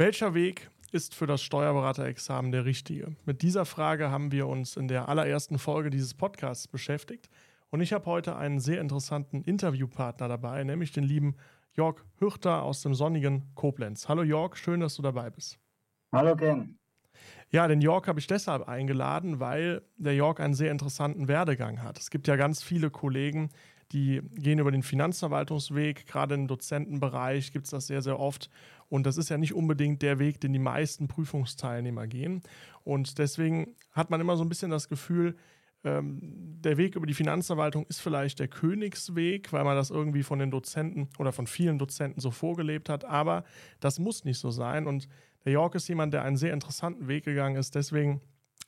Welcher 0.00 0.32
Weg 0.32 0.70
ist 0.92 1.16
für 1.16 1.26
das 1.26 1.42
Steuerberaterexamen 1.42 2.52
der 2.52 2.64
richtige? 2.64 3.16
Mit 3.24 3.42
dieser 3.42 3.64
Frage 3.64 4.12
haben 4.12 4.30
wir 4.30 4.46
uns 4.46 4.76
in 4.76 4.86
der 4.86 5.08
allerersten 5.08 5.58
Folge 5.58 5.90
dieses 5.90 6.14
Podcasts 6.14 6.68
beschäftigt. 6.68 7.28
Und 7.70 7.80
ich 7.80 7.92
habe 7.92 8.06
heute 8.06 8.36
einen 8.36 8.60
sehr 8.60 8.80
interessanten 8.80 9.42
Interviewpartner 9.42 10.28
dabei, 10.28 10.62
nämlich 10.62 10.92
den 10.92 11.02
lieben 11.02 11.34
Jörg 11.72 11.96
Hürter 12.20 12.62
aus 12.62 12.80
dem 12.82 12.94
sonnigen 12.94 13.52
Koblenz. 13.56 14.08
Hallo 14.08 14.22
Jörg, 14.22 14.54
schön, 14.54 14.78
dass 14.78 14.94
du 14.94 15.02
dabei 15.02 15.30
bist. 15.30 15.58
Hallo 16.12 16.36
Ken. 16.36 16.78
Ja, 17.50 17.66
den 17.66 17.80
Jörg 17.80 18.06
habe 18.06 18.20
ich 18.20 18.28
deshalb 18.28 18.68
eingeladen, 18.68 19.40
weil 19.40 19.82
der 19.96 20.14
Jörg 20.14 20.38
einen 20.38 20.54
sehr 20.54 20.70
interessanten 20.70 21.26
Werdegang 21.26 21.82
hat. 21.82 21.98
Es 21.98 22.10
gibt 22.10 22.28
ja 22.28 22.36
ganz 22.36 22.62
viele 22.62 22.90
Kollegen, 22.90 23.50
die 23.92 24.20
gehen 24.34 24.58
über 24.58 24.70
den 24.70 24.82
Finanzverwaltungsweg. 24.82 26.06
Gerade 26.06 26.34
im 26.34 26.46
Dozentenbereich 26.46 27.52
gibt 27.52 27.64
es 27.64 27.70
das 27.70 27.86
sehr, 27.86 28.02
sehr 28.02 28.18
oft. 28.18 28.50
Und 28.88 29.06
das 29.06 29.16
ist 29.16 29.28
ja 29.28 29.38
nicht 29.38 29.54
unbedingt 29.54 30.02
der 30.02 30.18
Weg, 30.18 30.40
den 30.40 30.52
die 30.52 30.58
meisten 30.58 31.08
Prüfungsteilnehmer 31.08 32.06
gehen. 32.06 32.42
Und 32.84 33.18
deswegen 33.18 33.74
hat 33.92 34.10
man 34.10 34.20
immer 34.20 34.36
so 34.36 34.44
ein 34.44 34.48
bisschen 34.48 34.70
das 34.70 34.88
Gefühl, 34.88 35.36
ähm, 35.84 36.18
der 36.60 36.76
Weg 36.76 36.96
über 36.96 37.06
die 37.06 37.14
Finanzverwaltung 37.14 37.86
ist 37.86 38.00
vielleicht 38.00 38.40
der 38.40 38.48
Königsweg, 38.48 39.52
weil 39.52 39.64
man 39.64 39.76
das 39.76 39.90
irgendwie 39.90 40.22
von 40.22 40.38
den 40.38 40.50
Dozenten 40.50 41.08
oder 41.18 41.32
von 41.32 41.46
vielen 41.46 41.78
Dozenten 41.78 42.20
so 42.20 42.30
vorgelebt 42.30 42.88
hat. 42.88 43.04
Aber 43.04 43.44
das 43.80 43.98
muss 43.98 44.24
nicht 44.24 44.38
so 44.38 44.50
sein. 44.50 44.86
Und 44.86 45.08
der 45.44 45.52
York 45.52 45.74
ist 45.74 45.88
jemand, 45.88 46.12
der 46.12 46.22
einen 46.24 46.36
sehr 46.36 46.52
interessanten 46.52 47.08
Weg 47.08 47.24
gegangen 47.24 47.56
ist. 47.56 47.74
Deswegen 47.74 48.20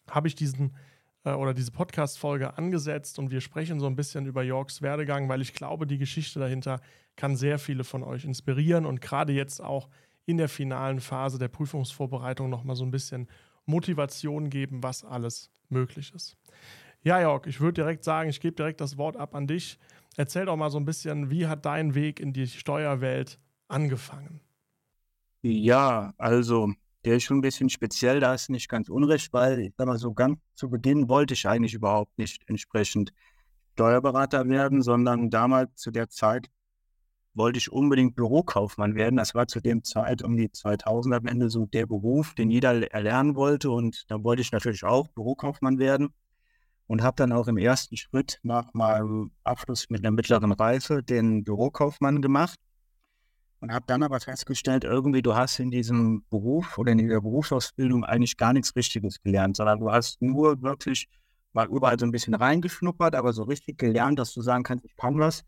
habe 0.08 0.28
ich 0.28 0.34
diesen 0.34 0.74
äh, 1.24 1.32
oder 1.32 1.54
diese 1.54 1.70
Podcast-Folge 1.70 2.56
angesetzt 2.56 3.18
und 3.18 3.30
wir 3.30 3.40
sprechen 3.40 3.80
so 3.80 3.86
ein 3.86 3.96
bisschen 3.96 4.26
über 4.26 4.42
Yorks 4.42 4.82
Werdegang, 4.82 5.28
weil 5.28 5.42
ich 5.42 5.54
glaube, 5.54 5.86
die 5.86 5.98
Geschichte 5.98 6.38
dahinter 6.38 6.80
kann 7.16 7.36
sehr 7.36 7.58
viele 7.58 7.84
von 7.84 8.02
euch 8.02 8.24
inspirieren 8.24 8.86
und 8.86 9.00
gerade 9.00 9.32
jetzt 9.32 9.60
auch 9.62 9.88
in 10.26 10.38
der 10.38 10.48
finalen 10.48 11.00
Phase 11.00 11.38
der 11.38 11.48
Prüfungsvorbereitung 11.48 12.48
nochmal 12.48 12.76
so 12.76 12.84
ein 12.84 12.90
bisschen 12.90 13.28
Motivation 13.66 14.50
geben, 14.50 14.82
was 14.82 15.04
alles 15.04 15.50
möglich 15.68 16.12
ist. 16.14 16.36
Ja, 17.02 17.20
Jörg, 17.20 17.46
ich 17.46 17.60
würde 17.60 17.82
direkt 17.82 18.04
sagen, 18.04 18.28
ich 18.28 18.40
gebe 18.40 18.54
direkt 18.54 18.80
das 18.80 18.98
Wort 18.98 19.16
ab 19.16 19.34
an 19.34 19.46
dich. 19.46 19.78
Erzähl 20.16 20.44
doch 20.44 20.56
mal 20.56 20.70
so 20.70 20.78
ein 20.78 20.84
bisschen, 20.84 21.30
wie 21.30 21.46
hat 21.46 21.64
dein 21.64 21.94
Weg 21.94 22.20
in 22.20 22.32
die 22.32 22.46
Steuerwelt 22.46 23.38
angefangen? 23.68 24.40
Ja, 25.42 26.12
also 26.18 26.74
der 27.04 27.16
ist 27.16 27.24
schon 27.24 27.38
ein 27.38 27.42
bisschen 27.42 27.70
speziell, 27.70 28.20
da 28.20 28.34
ist 28.34 28.50
nicht 28.50 28.68
ganz 28.68 28.88
unrecht, 28.88 29.32
weil 29.32 29.58
ich 29.60 29.72
sag 29.76 29.86
mal 29.86 29.98
so 29.98 30.12
ganz 30.12 30.38
zu 30.54 30.68
Beginn 30.68 31.08
wollte 31.08 31.34
ich 31.34 31.48
eigentlich 31.48 31.74
überhaupt 31.74 32.16
nicht 32.18 32.42
entsprechend 32.46 33.12
Steuerberater 33.72 34.48
werden, 34.48 34.82
sondern 34.82 35.30
damals 35.30 35.74
zu 35.76 35.90
der 35.90 36.08
Zeit 36.08 36.50
wollte 37.32 37.58
ich 37.58 37.72
unbedingt 37.72 38.16
Bürokaufmann 38.16 38.94
werden. 38.94 39.16
Das 39.16 39.34
war 39.34 39.46
zu 39.46 39.60
dem 39.60 39.84
Zeit 39.84 40.22
um 40.22 40.36
die 40.36 40.48
2000er 40.48 41.24
Wende 41.24 41.48
so 41.48 41.66
der 41.66 41.86
Beruf, 41.86 42.34
den 42.34 42.50
jeder 42.50 42.92
erlernen 42.92 43.36
wollte 43.36 43.70
und 43.70 44.04
da 44.08 44.22
wollte 44.22 44.42
ich 44.42 44.52
natürlich 44.52 44.84
auch 44.84 45.08
Bürokaufmann 45.08 45.78
werden 45.78 46.12
und 46.86 47.02
habe 47.02 47.16
dann 47.16 47.32
auch 47.32 47.48
im 47.48 47.56
ersten 47.56 47.96
Schritt 47.96 48.40
nach 48.42 48.74
meinem 48.74 49.30
Abschluss 49.44 49.88
mit 49.88 50.00
einer 50.00 50.10
mittleren 50.10 50.52
Reife 50.52 51.02
den 51.02 51.44
Bürokaufmann 51.44 52.20
gemacht 52.20 52.58
und 53.60 53.72
habe 53.72 53.84
dann 53.86 54.02
aber 54.02 54.20
festgestellt, 54.20 54.84
irgendwie 54.84 55.22
du 55.22 55.34
hast 55.34 55.58
in 55.60 55.70
diesem 55.70 56.24
Beruf 56.30 56.78
oder 56.78 56.92
in 56.92 56.98
dieser 56.98 57.20
Berufsausbildung 57.20 58.04
eigentlich 58.04 58.36
gar 58.36 58.52
nichts 58.52 58.74
Richtiges 58.74 59.22
gelernt, 59.22 59.56
sondern 59.56 59.80
du 59.80 59.90
hast 59.90 60.20
nur 60.22 60.60
wirklich 60.62 61.08
mal 61.52 61.68
überall 61.68 61.98
so 61.98 62.06
ein 62.06 62.12
bisschen 62.12 62.34
reingeschnuppert, 62.34 63.14
aber 63.14 63.32
so 63.32 63.42
richtig 63.42 63.78
gelernt, 63.78 64.18
dass 64.18 64.32
du 64.32 64.40
sagen 64.40 64.62
kannst, 64.62 64.84
ich 64.84 64.96
kann 64.96 65.18
was, 65.18 65.44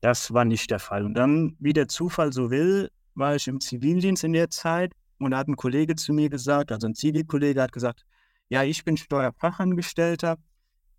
das 0.00 0.32
war 0.32 0.44
nicht 0.44 0.70
der 0.70 0.78
Fall. 0.78 1.04
Und 1.04 1.14
dann, 1.14 1.56
wie 1.58 1.72
der 1.72 1.88
Zufall 1.88 2.32
so 2.32 2.50
will, 2.50 2.90
war 3.14 3.34
ich 3.34 3.48
im 3.48 3.60
Zivildienst 3.60 4.22
in 4.24 4.32
der 4.32 4.50
Zeit 4.50 4.92
und 5.18 5.32
da 5.32 5.38
hat 5.38 5.48
ein 5.48 5.56
Kollege 5.56 5.96
zu 5.96 6.12
mir 6.12 6.28
gesagt, 6.28 6.70
also 6.70 6.86
ein 6.86 6.94
Zivilkollege 6.94 7.60
hat 7.60 7.72
gesagt, 7.72 8.04
ja, 8.48 8.62
ich 8.62 8.84
bin 8.84 8.96
Steuerfachangestellter, 8.96 10.36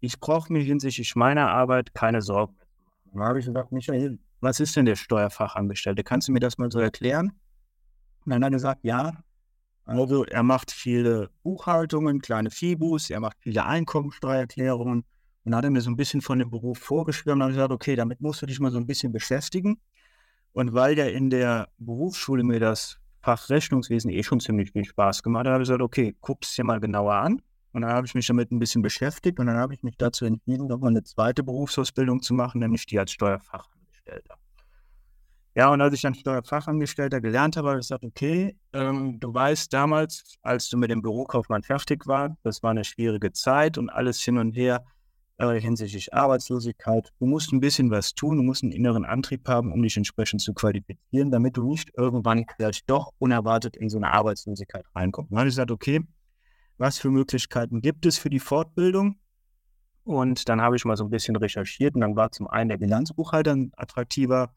ich 0.01 0.19
brauche 0.19 0.51
mir 0.51 0.61
hinsichtlich 0.61 1.15
meiner 1.15 1.49
Arbeit 1.49 1.93
keine 1.93 2.21
Sorgen. 2.21 2.55
Dann 3.13 3.23
habe 3.23 3.39
ich 3.39 3.45
gesagt, 3.45 3.71
Michael, 3.71 4.19
was 4.41 4.59
ist 4.59 4.75
denn 4.75 4.85
der 4.85 4.95
Steuerfachangestellte? 4.95 6.03
Kannst 6.03 6.27
du 6.27 6.31
mir 6.31 6.39
das 6.39 6.57
mal 6.57 6.71
so 6.71 6.79
erklären? 6.79 7.33
Und 8.25 8.31
dann 8.31 8.43
hat 8.43 8.51
er 8.51 8.55
gesagt, 8.55 8.83
ja, 8.83 9.23
also 9.85 10.23
er 10.25 10.43
macht 10.43 10.71
viele 10.71 11.29
Buchhaltungen, 11.41 12.21
kleine 12.21 12.51
Fibus, 12.51 13.09
er 13.09 13.19
macht 13.19 13.37
viele 13.39 13.65
Einkommensteuererklärungen 13.65 15.03
und 15.45 15.55
hat 15.55 15.63
er 15.63 15.71
mir 15.71 15.81
so 15.81 15.89
ein 15.89 15.95
bisschen 15.95 16.21
von 16.21 16.39
dem 16.39 16.51
Beruf 16.51 16.77
vorgeschrieben 16.77 17.33
und 17.33 17.41
habe 17.41 17.53
gesagt, 17.53 17.71
okay, 17.71 17.95
damit 17.95 18.21
musst 18.21 18.41
du 18.41 18.45
dich 18.45 18.59
mal 18.59 18.71
so 18.71 18.77
ein 18.77 18.85
bisschen 18.85 19.11
beschäftigen. 19.11 19.79
Und 20.51 20.73
weil 20.73 20.97
ja 20.97 21.05
in 21.05 21.29
der 21.29 21.69
Berufsschule 21.77 22.43
mir 22.43 22.59
das 22.59 22.99
Fach 23.21 23.49
Rechnungswesen 23.49 24.11
eh 24.11 24.23
schon 24.23 24.39
ziemlich 24.39 24.71
viel 24.71 24.85
Spaß 24.85 25.23
gemacht 25.23 25.45
hat, 25.45 25.53
habe 25.53 25.63
ich 25.63 25.67
gesagt, 25.67 25.81
okay, 25.81 26.15
guck 26.21 26.43
es 26.43 26.53
dir 26.53 26.63
mal 26.63 26.79
genauer 26.79 27.15
an. 27.15 27.41
Und 27.71 27.81
dann 27.81 27.91
habe 27.91 28.07
ich 28.07 28.15
mich 28.15 28.27
damit 28.27 28.51
ein 28.51 28.59
bisschen 28.59 28.81
beschäftigt 28.81 29.39
und 29.39 29.47
dann 29.47 29.57
habe 29.57 29.73
ich 29.73 29.83
mich 29.83 29.97
dazu 29.97 30.25
entschieden, 30.25 30.67
nochmal 30.67 30.89
eine 30.89 31.03
zweite 31.03 31.43
Berufsausbildung 31.43 32.21
zu 32.21 32.33
machen, 32.33 32.59
nämlich 32.59 32.85
die 32.85 32.97
als 32.97 33.11
Steuerfachangestellter. 34.09 34.35
Ja, 35.55 35.69
und 35.71 35.81
als 35.81 35.93
ich 35.93 36.01
dann 36.01 36.13
Steuerfachangestellter 36.13 37.21
gelernt 37.21 37.57
habe, 37.57 37.69
habe 37.69 37.79
ich 37.79 37.87
gesagt, 37.87 38.03
okay, 38.03 38.55
ähm, 38.73 39.19
du 39.19 39.33
weißt 39.33 39.73
damals, 39.73 40.37
als 40.41 40.69
du 40.69 40.77
mit 40.77 40.91
dem 40.91 41.01
Bürokaufmann 41.01 41.63
fertig 41.63 42.07
warst, 42.07 42.35
das 42.43 42.63
war 42.63 42.71
eine 42.71 42.83
schwierige 42.83 43.31
Zeit 43.33 43.77
und 43.77 43.89
alles 43.89 44.21
hin 44.21 44.37
und 44.37 44.53
her 44.53 44.85
äh, 45.37 45.59
hinsichtlich 45.59 46.13
Arbeitslosigkeit. 46.13 47.11
Du 47.19 47.25
musst 47.25 47.51
ein 47.51 47.59
bisschen 47.59 47.89
was 47.89 48.13
tun, 48.13 48.37
du 48.37 48.43
musst 48.43 48.63
einen 48.63 48.71
inneren 48.71 49.05
Antrieb 49.05 49.47
haben, 49.47 49.73
um 49.73 49.81
dich 49.81 49.97
entsprechend 49.97 50.41
zu 50.41 50.53
qualifizieren, 50.53 51.31
damit 51.31 51.57
du 51.57 51.67
nicht 51.67 51.91
irgendwann 51.97 52.45
vielleicht 52.55 52.89
doch 52.89 53.11
unerwartet 53.17 53.75
in 53.75 53.89
so 53.89 53.97
eine 53.97 54.13
Arbeitslosigkeit 54.13 54.85
reinkommst. 54.95 55.31
Dann 55.31 55.39
habe 55.39 55.49
ich 55.49 55.53
gesagt, 55.53 55.71
okay, 55.71 56.01
was 56.77 56.99
für 56.99 57.09
Möglichkeiten 57.09 57.81
gibt 57.81 58.05
es 58.05 58.17
für 58.17 58.29
die 58.29 58.39
Fortbildung. 58.39 59.19
Und 60.09 60.49
dann 60.49 60.59
habe 60.59 60.75
ich 60.75 60.85
mal 60.85 60.97
so 60.97 61.03
ein 61.03 61.11
bisschen 61.11 61.35
recherchiert 61.35 61.93
und 61.93 62.01
dann 62.01 62.15
war 62.15 62.31
zum 62.31 62.47
einen 62.47 62.69
der 62.69 62.77
Bilanzbuchhalter 62.77 63.51
ein 63.51 63.71
attraktiver 63.77 64.55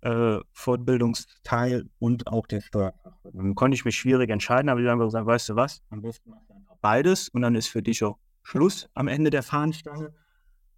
äh, 0.00 0.38
Fortbildungsteil 0.50 1.88
und 2.00 2.26
auch 2.26 2.48
der 2.48 2.62
Steuerfachwirt. 2.62 3.32
Dann 3.32 3.54
konnte 3.54 3.76
ich 3.76 3.84
mich 3.84 3.94
schwierig 3.94 4.28
entscheiden, 4.28 4.68
aber 4.68 4.80
ich 4.80 4.88
habe 4.88 5.04
gesagt, 5.04 5.24
weißt 5.24 5.50
du 5.50 5.54
was, 5.54 5.82
am 5.90 6.02
besten 6.02 6.30
machst 6.30 6.50
du 6.50 6.54
einfach 6.54 6.74
beides 6.80 7.28
und 7.28 7.42
dann 7.42 7.54
ist 7.54 7.68
für 7.68 7.80
dich 7.80 8.02
auch 8.02 8.18
Schluss 8.42 8.90
am 8.94 9.06
Ende 9.06 9.30
der 9.30 9.44
Fahnenstange 9.44 10.12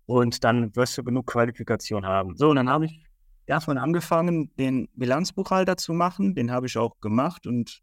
und 0.05 0.45
dann 0.45 0.77
wirst 0.77 0.99
du 0.99 1.03
genug 1.03 1.27
Qualifikation 1.27 2.05
haben. 2.05 2.37
So, 2.37 2.51
und 2.51 2.57
dann 2.57 2.69
habe 2.69 2.85
ich 2.85 3.07
davon 3.47 3.79
angefangen, 3.79 4.55
den 4.57 4.87
Bilanzbuchhalter 4.97 5.79
zu 5.79 5.95
machen. 5.95 6.35
Den 6.35 6.51
habe 6.51 6.67
ich 6.67 6.77
auch 6.77 7.01
gemacht 7.01 7.47
und 7.47 7.81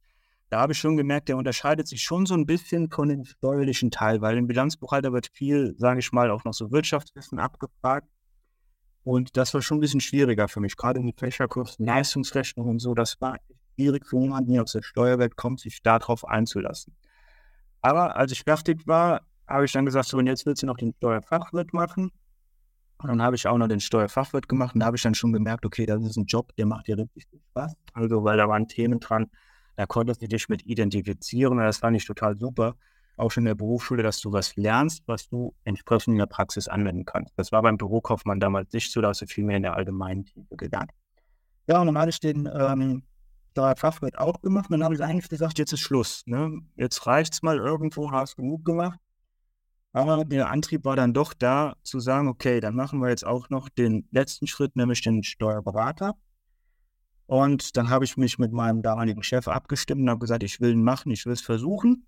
da 0.52 0.60
habe 0.60 0.74
ich 0.74 0.80
schon 0.80 0.98
gemerkt, 0.98 1.30
der 1.30 1.38
unterscheidet 1.38 1.88
sich 1.88 2.04
schon 2.04 2.26
so 2.26 2.34
ein 2.34 2.46
bisschen 2.46 2.90
von 2.92 3.08
dem 3.08 3.24
steuerlichen 3.24 3.90
Teil, 3.90 4.20
weil 4.20 4.38
im 4.38 4.48
Bilanzbuchhalter 4.48 5.14
wird 5.14 5.28
viel, 5.34 5.76
sage 5.78 6.00
ich 6.00 6.12
mal, 6.12 6.30
auch 6.30 6.44
noch 6.44 6.54
so 6.54 6.72
Wirtschaftswissen 6.72 7.40
abgefragt. 7.40 8.10
Und 9.04 9.38
das 9.38 9.54
war 9.54 9.62
schon 9.62 9.78
ein 9.78 9.80
bisschen 9.80 10.02
schwieriger 10.02 10.50
für 10.50 10.60
mich, 10.60 10.76
gerade 10.76 11.00
in 11.00 11.08
die 11.08 11.16
Fächerkurs, 11.18 11.80
Leistungsrechnung 11.80 12.68
und 12.68 12.80
so. 12.80 12.94
Das 12.94 13.22
war 13.22 13.38
schwierig 13.76 14.06
für 14.06 14.20
jemanden, 14.20 14.52
der 14.52 14.64
aus 14.64 14.74
der 14.74 14.82
Steuerwelt 14.82 15.38
kommt, 15.38 15.62
sich 15.62 15.82
darauf 15.84 16.28
einzulassen. 16.28 16.98
Aber 17.82 18.18
als 18.18 18.34
ich 18.34 18.44
fertig 18.44 18.86
war, 18.86 19.22
habe 19.48 19.64
ich 19.64 19.72
dann 19.72 19.86
gesagt, 19.86 20.10
so, 20.10 20.18
und 20.18 20.28
jetzt 20.28 20.46
willst 20.46 20.64
du 20.64 20.68
noch 20.68 20.78
den 20.78 20.94
Steuerfachwirt 20.98 21.74
machen. 21.74 22.12
Und 22.98 23.08
dann 23.08 23.22
habe 23.22 23.38
ich 23.38 23.48
auch 23.48 23.58
noch 23.58 23.70
den 23.70 23.80
Steuerfachwirt 23.80 24.50
gemacht 24.50 24.76
und 24.76 24.82
da 24.82 24.88
habe 24.88 24.98
ich 24.98 25.02
dann 25.02 25.16
schon 25.16 25.32
gemerkt, 25.32 25.66
okay, 25.66 25.86
das 25.86 26.04
ist 26.04 26.18
ein 26.18 26.26
Job, 26.26 26.54
der 26.58 26.66
macht 26.66 26.88
dir 26.88 26.98
richtig 26.98 27.42
Spaß. 27.52 27.74
Also, 27.94 28.26
weil 28.26 28.36
da 28.36 28.50
waren 28.50 28.68
Themen 28.68 29.00
dran, 29.00 29.32
da 29.81 29.88
konntest 29.88 30.22
du 30.22 30.28
dich 30.28 30.47
mit 30.47 30.64
identifizieren 30.68 31.58
und 31.58 31.64
das 31.66 31.80
fand 31.80 31.97
ich 31.97 32.06
total 32.06 32.38
super. 32.38 32.75
Auch 33.18 33.31
schon 33.31 33.42
in 33.42 33.47
der 33.47 33.56
Berufsschule, 33.56 34.03
dass 34.03 34.22
du 34.22 34.31
was 34.31 34.56
lernst, 34.56 35.02
was 35.08 35.28
du 35.28 35.56
entsprechend 35.64 36.14
in 36.14 36.19
der 36.19 36.28
Praxis 36.28 36.68
anwenden 36.68 37.03
kannst. 37.03 37.34
Das 37.36 37.52
war 37.52 37.64
beim 37.64 37.78
Bürokaufmann 37.78 38.40
damals 38.40 38.72
nicht 38.74 38.91
so, 38.91 39.02
da 39.02 39.08
hast 39.08 39.24
du 39.24 39.25
viel 39.25 39.44
mehr 39.44 39.58
in 39.58 39.64
der 39.64 39.74
allgemeinen 39.74 40.25
Tiefe 40.25 40.56
gelernt. 40.56 40.91
Ja, 41.66 41.81
und 41.81 41.88
dann 41.88 41.97
hatte 41.97 42.12
ich 42.12 42.20
den 42.20 42.47
ähm, 42.53 43.02
Fachwirt 43.56 44.20
auch 44.20 44.40
gemacht 44.44 44.70
und 44.70 44.74
dann 44.74 44.84
habe 44.84 44.94
ich 44.94 45.02
eigentlich 45.02 45.30
gesagt, 45.30 45.58
jetzt 45.58 45.74
ist 45.74 45.80
Schluss. 45.80 46.22
Ne? 46.28 46.61
Jetzt 46.76 47.08
es 47.08 47.41
mal 47.41 47.58
irgendwo, 47.58 48.11
hast 48.11 48.35
genug 48.35 48.64
gemacht. 48.64 49.00
Aber 49.94 50.23
der 50.26 50.52
Antrieb 50.52 50.85
war 50.85 50.96
dann 50.96 51.16
doch 51.16 51.34
da, 51.34 51.76
zu 51.82 52.00
sagen, 52.00 52.28
okay, 52.28 52.59
dann 52.59 52.76
machen 52.76 53.00
wir 53.00 53.09
jetzt 53.09 53.26
auch 53.26 53.50
noch 53.50 53.67
den 53.67 54.08
letzten 54.11 54.46
Schritt, 54.46 54.76
nämlich 54.76 55.02
den 55.02 55.23
Steuerberater. 55.23 56.14
Und 57.32 57.78
dann 57.78 57.90
habe 57.90 58.04
ich 58.04 58.18
mich 58.18 58.40
mit 58.40 58.52
meinem 58.52 58.82
damaligen 58.82 59.24
Chef 59.24 59.48
abgestimmt 59.48 60.02
und 60.02 60.10
habe 60.10 60.20
gesagt, 60.20 60.44
ich 60.44 60.60
will 60.60 60.72
ihn 60.72 60.84
machen, 60.84 61.14
ich 61.14 61.26
will 61.26 61.32
es 61.32 61.40
versuchen. 61.40 62.06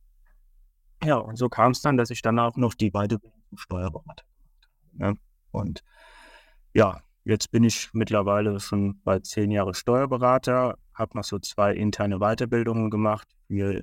Ja, 1.02 1.16
und 1.16 1.38
so 1.38 1.48
kam 1.48 1.72
es 1.72 1.80
dann, 1.80 1.96
dass 1.96 2.10
ich 2.10 2.22
danach 2.22 2.58
noch 2.58 2.74
die 2.74 2.92
Weiterbildung 2.92 3.42
Steuerberater 3.56 4.25
gemacht 4.92 5.00
habe. 5.00 5.20
Und 5.52 5.81
ja, 6.74 7.02
jetzt 7.24 7.52
bin 7.52 7.64
ich 7.64 7.90
mittlerweile 7.94 8.60
schon 8.60 9.02
bald 9.04 9.25
zehn 9.25 9.50
Jahre 9.50 9.74
Steuerberater, 9.74 10.78
habe 10.94 11.18
noch 11.18 11.24
so 11.24 11.40
zwei 11.40 11.74
interne 11.74 12.20
Weiterbildungen 12.20 12.90
gemacht 12.90 13.30
für 13.48 13.81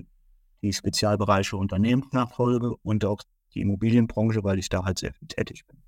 die 0.61 0.75
Spezialbereiche 0.75 1.57
Unternehmensnachfolge 1.57 2.77
und 2.83 3.03
auch 3.07 3.23
die 3.55 3.63
Immobilienbranche, 3.63 4.45
weil 4.45 4.59
ich 4.59 4.69
da 4.69 4.85
halt 4.85 4.99
sehr 4.99 5.15
viel 5.15 5.29
tätig 5.29 5.67
bin. 5.67 5.83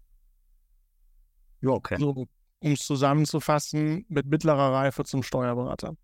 Ja, 1.60 1.72
okay. 1.72 1.98
So, 1.98 2.26
um 2.62 2.72
es 2.72 2.86
zusammenzufassen, 2.86 4.06
mit 4.08 4.26
mittlerer 4.26 4.72
Reife 4.72 5.04
zum 5.04 5.22
Steuerberater. 5.22 5.96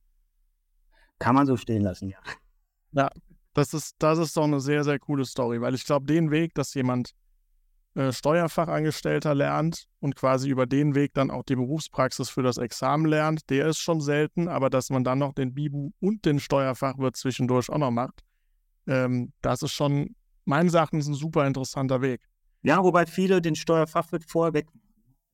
Kann 1.18 1.34
man 1.34 1.46
so 1.46 1.56
stehen 1.56 1.82
lassen, 1.82 2.08
ja. 2.10 2.18
Ja, 2.92 3.10
das 3.54 3.74
ist, 3.74 3.96
das 3.98 4.18
ist 4.18 4.36
doch 4.36 4.44
eine 4.44 4.60
sehr, 4.60 4.84
sehr 4.84 4.98
coole 4.98 5.24
Story, 5.24 5.60
weil 5.60 5.74
ich 5.74 5.84
glaube, 5.84 6.06
den 6.06 6.30
Weg, 6.30 6.54
dass 6.54 6.74
jemand 6.74 7.12
äh, 7.94 8.12
Steuerfachangestellter 8.12 9.34
lernt 9.34 9.86
und 10.00 10.14
quasi 10.14 10.48
über 10.48 10.66
den 10.66 10.94
Weg 10.94 11.14
dann 11.14 11.30
auch 11.30 11.42
die 11.42 11.56
Berufspraxis 11.56 12.30
für 12.30 12.42
das 12.42 12.58
Examen 12.58 13.06
lernt, 13.06 13.50
der 13.50 13.66
ist 13.66 13.78
schon 13.78 14.00
selten, 14.00 14.48
aber 14.48 14.70
dass 14.70 14.90
man 14.90 15.04
dann 15.04 15.18
noch 15.18 15.32
den 15.32 15.54
Bibu 15.54 15.90
und 16.00 16.24
den 16.24 16.40
Steuerfachwirt 16.40 17.16
zwischendurch 17.16 17.68
auch 17.70 17.78
noch 17.78 17.90
macht, 17.90 18.24
ähm, 18.86 19.32
das 19.42 19.62
ist 19.62 19.72
schon 19.72 20.14
meines 20.44 20.74
Erachtens 20.74 21.08
ein 21.08 21.14
super 21.14 21.46
interessanter 21.46 22.00
Weg. 22.00 22.20
Ja, 22.62 22.82
wobei 22.82 23.06
viele 23.06 23.40
den 23.40 23.54
Steuerfachwirt 23.54 24.24
vorweg, 24.24 24.66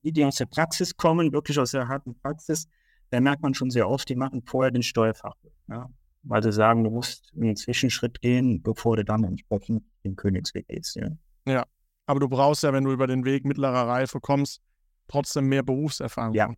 die, 0.05 0.13
die 0.13 0.23
aus 0.23 0.35
der 0.35 0.45
Praxis 0.45 0.95
kommen, 0.95 1.33
wirklich 1.33 1.59
aus 1.59 1.71
der 1.71 1.87
harten 1.87 2.15
Praxis, 2.19 2.67
da 3.09 3.19
merkt 3.19 3.41
man 3.41 3.53
schon 3.53 3.71
sehr 3.71 3.89
oft, 3.89 4.07
die 4.07 4.15
machen 4.15 4.43
vorher 4.45 4.71
den 4.71 4.83
Steuerfachwirt. 4.83 5.53
Ja? 5.67 5.89
Weil 6.23 6.43
sie 6.43 6.51
sagen, 6.51 6.83
du 6.83 6.91
musst 6.91 7.31
einen 7.35 7.55
Zwischenschritt 7.55 8.21
gehen, 8.21 8.61
bevor 8.61 8.97
du 8.97 9.03
dann 9.03 9.23
entsprechend 9.23 9.83
den 10.03 10.15
Königsweg 10.15 10.67
gehst. 10.67 10.95
Ja. 10.95 11.09
ja, 11.47 11.65
aber 12.05 12.19
du 12.19 12.29
brauchst 12.29 12.63
ja, 12.63 12.71
wenn 12.71 12.83
du 12.83 12.91
über 12.91 13.07
den 13.07 13.25
Weg 13.25 13.45
mittlerer 13.45 13.87
Reife 13.87 14.19
kommst, 14.19 14.61
trotzdem 15.07 15.47
mehr 15.47 15.63
Berufserfahrung. 15.63 16.33
Ja, 16.33 16.53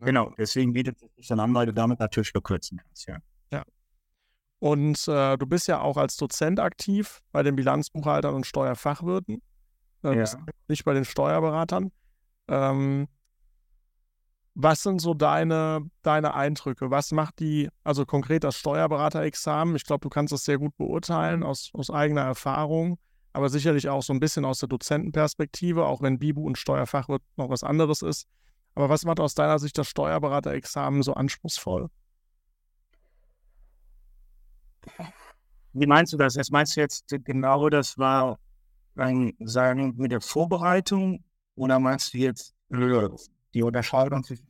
genau. 0.00 0.32
Deswegen 0.38 0.72
bietet 0.72 1.02
es 1.02 1.14
sich 1.16 1.26
dann 1.28 1.40
an, 1.40 1.54
weil 1.54 1.66
du 1.66 1.74
damit 1.74 1.98
natürlich 1.98 2.30
verkürzen 2.30 2.78
kannst. 2.78 3.08
Ja. 3.08 3.18
ja. 3.52 3.62
Und 4.60 5.08
äh, 5.08 5.36
du 5.38 5.46
bist 5.46 5.66
ja 5.66 5.80
auch 5.80 5.96
als 5.96 6.16
Dozent 6.16 6.60
aktiv 6.60 7.20
bei 7.32 7.42
den 7.42 7.56
Bilanzbuchhaltern 7.56 8.34
und 8.34 8.46
Steuerfachwirten. 8.46 9.42
Äh, 10.04 10.18
ja. 10.18 10.24
Nicht 10.68 10.84
bei 10.84 10.94
den 10.94 11.04
Steuerberatern. 11.04 11.90
Ähm, 12.48 13.08
was 14.54 14.82
sind 14.82 15.00
so 15.00 15.14
deine, 15.14 15.90
deine 16.02 16.34
Eindrücke? 16.34 16.90
Was 16.90 17.12
macht 17.12 17.40
die, 17.40 17.70
also 17.84 18.04
konkret 18.04 18.44
das 18.44 18.56
Steuerberaterexamen? 18.56 19.76
Ich 19.76 19.84
glaube, 19.84 20.02
du 20.02 20.10
kannst 20.10 20.32
das 20.32 20.44
sehr 20.44 20.58
gut 20.58 20.76
beurteilen 20.76 21.42
aus, 21.42 21.70
aus 21.72 21.90
eigener 21.90 22.22
Erfahrung, 22.22 22.98
aber 23.32 23.48
sicherlich 23.48 23.88
auch 23.88 24.02
so 24.02 24.12
ein 24.12 24.20
bisschen 24.20 24.44
aus 24.44 24.58
der 24.58 24.68
Dozentenperspektive, 24.68 25.86
auch 25.86 26.02
wenn 26.02 26.18
Bibu 26.18 26.44
und 26.46 26.58
Steuerfachwirt 26.58 27.22
noch 27.36 27.48
was 27.48 27.64
anderes 27.64 28.02
ist. 28.02 28.26
Aber 28.74 28.88
was 28.88 29.04
macht 29.04 29.20
aus 29.20 29.34
deiner 29.34 29.58
Sicht 29.58 29.78
das 29.78 29.88
Steuerberaterexamen 29.88 31.02
so 31.02 31.14
anspruchsvoll? 31.14 31.88
Wie 35.72 35.86
meinst 35.86 36.12
du 36.12 36.18
das? 36.18 36.34
Jetzt 36.34 36.52
meinst 36.52 36.76
du 36.76 36.80
jetzt 36.80 37.06
genau, 37.24 37.70
das 37.70 37.96
war 37.96 38.38
ein, 38.96 39.32
sagen 39.40 39.94
mit 39.96 40.12
der 40.12 40.20
Vorbereitung 40.20 41.24
oder 41.54 41.78
meinst 41.78 42.14
du 42.14 42.18
jetzt 42.18 42.54
die 42.70 43.62
Unterscheidung 43.62 44.24
zwischen 44.24 44.46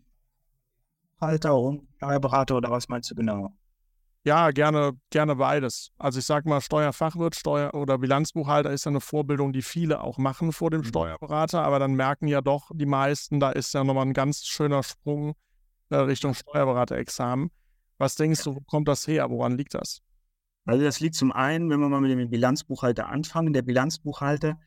Halter 1.21 1.57
und 1.57 1.87
Steuerberater 1.97 2.57
oder 2.57 2.71
was 2.71 2.89
meinst 2.89 3.11
du 3.11 3.15
genau? 3.15 3.57
Ja, 4.25 4.53
gerne, 4.53 4.93
gerne 5.11 5.35
beides. 5.35 5.91
Also 5.99 6.21
ich 6.21 6.27
sag 6.27 6.47
mal, 6.47 6.61
Steuerfachwirt, 6.61 7.35
Steuer- 7.35 7.75
oder 7.75 7.99
Bilanzbuchhalter 7.99 8.71
ist 8.71 8.85
ja 8.85 8.91
eine 8.91 9.01
Vorbildung, 9.01 9.53
die 9.53 9.63
viele 9.63 10.01
auch 10.01 10.17
machen 10.17 10.53
vor 10.53 10.71
dem 10.71 10.83
mhm. 10.83 10.87
Steuerberater, 10.87 11.63
aber 11.65 11.81
dann 11.81 11.95
merken 11.95 12.29
ja 12.29 12.41
doch 12.41 12.71
die 12.73 12.87
meisten, 12.87 13.41
da 13.41 13.51
ist 13.51 13.75
ja 13.75 13.83
nochmal 13.83 14.07
ein 14.07 14.13
ganz 14.13 14.45
schöner 14.45 14.85
Sprung 14.85 15.35
äh, 15.91 15.97
Richtung 15.97 16.35
Steuerberaterexamen. 16.35 17.51
Was 17.99 18.15
denkst 18.15 18.45
du, 18.45 18.57
wo 18.57 18.61
kommt 18.61 18.87
das 18.87 19.07
her? 19.09 19.29
Woran 19.31 19.57
liegt 19.57 19.75
das? 19.75 20.03
Also 20.65 20.85
das 20.85 21.01
liegt 21.01 21.17
zum 21.17 21.33
einen, 21.33 21.69
wenn 21.71 21.81
wir 21.81 21.89
mal 21.89 22.01
mit 22.01 22.13
dem 22.13 22.31
Bilanzbuchhalter 22.31 23.09
anfangen, 23.09 23.53
der 23.53 23.63
Bilanzbuchhalter 23.63 24.61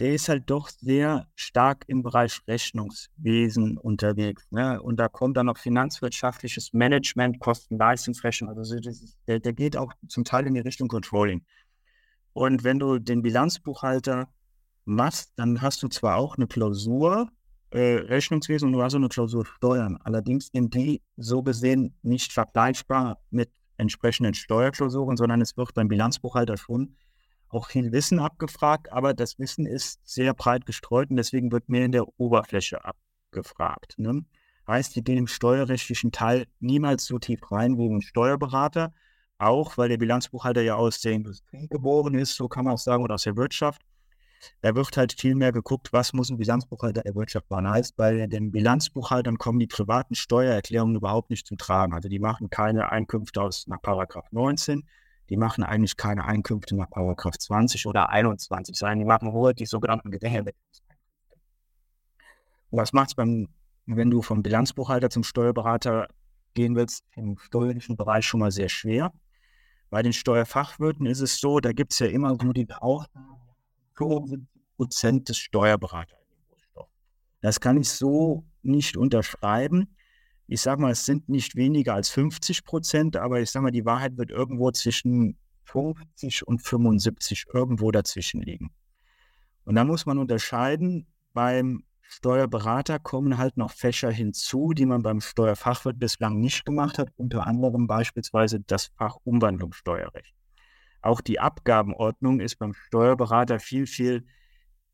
der 0.00 0.14
ist 0.14 0.30
halt 0.30 0.48
doch 0.48 0.70
sehr 0.70 1.28
stark 1.34 1.84
im 1.86 2.02
Bereich 2.02 2.40
Rechnungswesen 2.48 3.76
unterwegs. 3.76 4.50
Ne? 4.50 4.80
Und 4.80 4.96
da 4.96 5.08
kommt 5.08 5.36
dann 5.36 5.46
noch 5.46 5.58
finanzwirtschaftliches 5.58 6.72
Management, 6.72 7.38
Kosten-Leistungsrechnung. 7.38 8.56
Also 8.56 8.76
der, 9.26 9.40
der 9.40 9.52
geht 9.52 9.76
auch 9.76 9.92
zum 10.08 10.24
Teil 10.24 10.46
in 10.46 10.54
die 10.54 10.60
Richtung 10.60 10.88
Controlling. 10.88 11.44
Und 12.32 12.64
wenn 12.64 12.78
du 12.78 12.98
den 12.98 13.20
Bilanzbuchhalter 13.20 14.28
machst, 14.86 15.32
dann 15.36 15.60
hast 15.60 15.82
du 15.82 15.88
zwar 15.88 16.16
auch 16.16 16.36
eine 16.36 16.46
Klausur 16.46 17.30
äh, 17.70 17.96
Rechnungswesen 17.96 18.68
und 18.68 18.72
du 18.72 18.82
hast 18.82 18.94
auch 18.94 18.98
eine 18.98 19.10
Klausur 19.10 19.44
Steuern. 19.44 19.98
Allerdings 20.02 20.48
sind 20.52 20.74
die 20.74 21.02
so 21.18 21.42
gesehen 21.42 21.94
nicht 22.02 22.32
vergleichbar 22.32 23.20
mit 23.30 23.50
entsprechenden 23.76 24.32
Steuerklausuren, 24.32 25.18
sondern 25.18 25.42
es 25.42 25.56
wird 25.58 25.74
beim 25.74 25.88
Bilanzbuchhalter 25.88 26.56
schon 26.56 26.96
auch 27.50 27.66
viel 27.68 27.92
Wissen 27.92 28.18
abgefragt, 28.18 28.92
aber 28.92 29.12
das 29.12 29.38
Wissen 29.38 29.66
ist 29.66 30.00
sehr 30.04 30.34
breit 30.34 30.66
gestreut 30.66 31.10
und 31.10 31.16
deswegen 31.16 31.52
wird 31.52 31.68
mehr 31.68 31.84
in 31.84 31.92
der 31.92 32.06
Oberfläche 32.18 32.84
abgefragt. 32.84 33.98
Ne? 33.98 34.24
Heißt, 34.66 34.94
wir 34.94 35.02
gehen 35.02 35.18
im 35.18 35.26
steuerrechtlichen 35.26 36.12
Teil 36.12 36.46
niemals 36.60 37.04
so 37.04 37.18
tief 37.18 37.50
rein 37.50 37.76
wie 37.76 37.88
ein 37.88 38.02
Steuerberater, 38.02 38.92
auch 39.38 39.76
weil 39.78 39.88
der 39.88 39.98
Bilanzbuchhalter 39.98 40.62
ja 40.62 40.76
aus 40.76 41.00
der 41.00 41.12
Industrie 41.12 41.66
geboren 41.68 42.14
ist, 42.14 42.36
so 42.36 42.46
kann 42.46 42.64
man 42.64 42.74
auch 42.74 42.78
sagen, 42.78 43.02
oder 43.02 43.14
aus 43.14 43.24
der 43.24 43.36
Wirtschaft. 43.36 43.82
Da 44.62 44.74
wird 44.74 44.96
halt 44.96 45.12
viel 45.18 45.34
mehr 45.34 45.52
geguckt, 45.52 45.92
was 45.92 46.12
muss 46.12 46.30
ein 46.30 46.38
Bilanzbuchhalter 46.38 47.02
der 47.02 47.14
Wirtschaft 47.14 47.50
machen. 47.50 47.68
Heißt, 47.68 47.96
bei 47.96 48.26
den 48.26 48.52
Bilanzbuchhaltern 48.52 49.38
kommen 49.38 49.58
die 49.58 49.66
privaten 49.66 50.14
Steuererklärungen 50.14 50.96
überhaupt 50.96 51.30
nicht 51.30 51.46
zum 51.46 51.58
Tragen. 51.58 51.92
Also 51.92 52.08
die 52.08 52.18
machen 52.18 52.48
keine 52.48 52.90
Einkünfte 52.90 53.42
aus 53.42 53.66
nach 53.66 53.82
Paragraph 53.82 54.30
19, 54.30 54.84
die 55.30 55.36
machen 55.36 55.62
eigentlich 55.62 55.96
keine 55.96 56.24
Einkünfte 56.24 56.76
nach 56.76 56.90
Paragraph 56.90 57.38
20 57.38 57.86
oder 57.86 58.10
21, 58.10 58.76
sondern 58.76 58.98
die 58.98 59.04
machen 59.04 59.32
nur 59.32 59.54
die 59.54 59.64
sogenannten 59.64 60.10
Gedächtniseinkünfte. 60.10 61.36
was 62.72 62.92
macht 62.92 63.10
es 63.10 63.16
wenn 63.16 64.10
du 64.10 64.22
vom 64.22 64.42
Bilanzbuchhalter 64.42 65.08
zum 65.10 65.24
Steuerberater 65.24 66.08
gehen 66.54 66.76
willst, 66.76 67.04
im 67.14 67.38
steuerlichen 67.38 67.96
Bereich 67.96 68.26
schon 68.26 68.40
mal 68.40 68.50
sehr 68.50 68.68
schwer. 68.68 69.12
Bei 69.88 70.02
den 70.02 70.12
Steuerfachwirten 70.12 71.06
ist 71.06 71.20
es 71.20 71.38
so, 71.38 71.60
da 71.60 71.72
gibt 71.72 71.92
es 71.92 72.00
ja 72.00 72.06
immer 72.06 72.36
nur 72.42 72.54
die 72.54 72.68
Ausnahme, 72.70 73.38
Prozent 74.76 75.28
des 75.28 75.38
Steuerberaters. 75.38 76.18
Das 77.40 77.60
kann 77.60 77.76
ich 77.76 77.88
so 77.88 78.44
nicht 78.62 78.96
unterschreiben 78.96 79.94
ich 80.50 80.62
sage 80.62 80.82
mal, 80.82 80.90
es 80.90 81.06
sind 81.06 81.28
nicht 81.28 81.54
weniger 81.54 81.94
als 81.94 82.08
50 82.10 82.64
Prozent, 82.64 83.16
aber 83.16 83.40
ich 83.40 83.52
sage 83.52 83.62
mal, 83.62 83.70
die 83.70 83.84
Wahrheit 83.84 84.16
wird 84.16 84.32
irgendwo 84.32 84.72
zwischen 84.72 85.38
50 85.62 86.44
und 86.44 86.60
75 86.60 87.46
irgendwo 87.54 87.92
dazwischen 87.92 88.42
liegen. 88.42 88.72
Und 89.64 89.76
da 89.76 89.84
muss 89.84 90.06
man 90.06 90.18
unterscheiden, 90.18 91.06
beim 91.34 91.84
Steuerberater 92.02 92.98
kommen 92.98 93.38
halt 93.38 93.56
noch 93.56 93.70
Fächer 93.70 94.10
hinzu, 94.10 94.72
die 94.72 94.86
man 94.86 95.02
beim 95.02 95.20
Steuerfachwirt 95.20 96.00
bislang 96.00 96.40
nicht 96.40 96.66
gemacht 96.66 96.98
hat, 96.98 97.10
unter 97.16 97.46
anderem 97.46 97.86
beispielsweise 97.86 98.58
das 98.58 98.86
Fach 98.98 99.18
Umwandlungssteuerrecht. 99.22 100.34
Auch 101.00 101.20
die 101.20 101.38
Abgabenordnung 101.38 102.40
ist 102.40 102.56
beim 102.56 102.74
Steuerberater 102.74 103.60
viel, 103.60 103.86
viel 103.86 104.26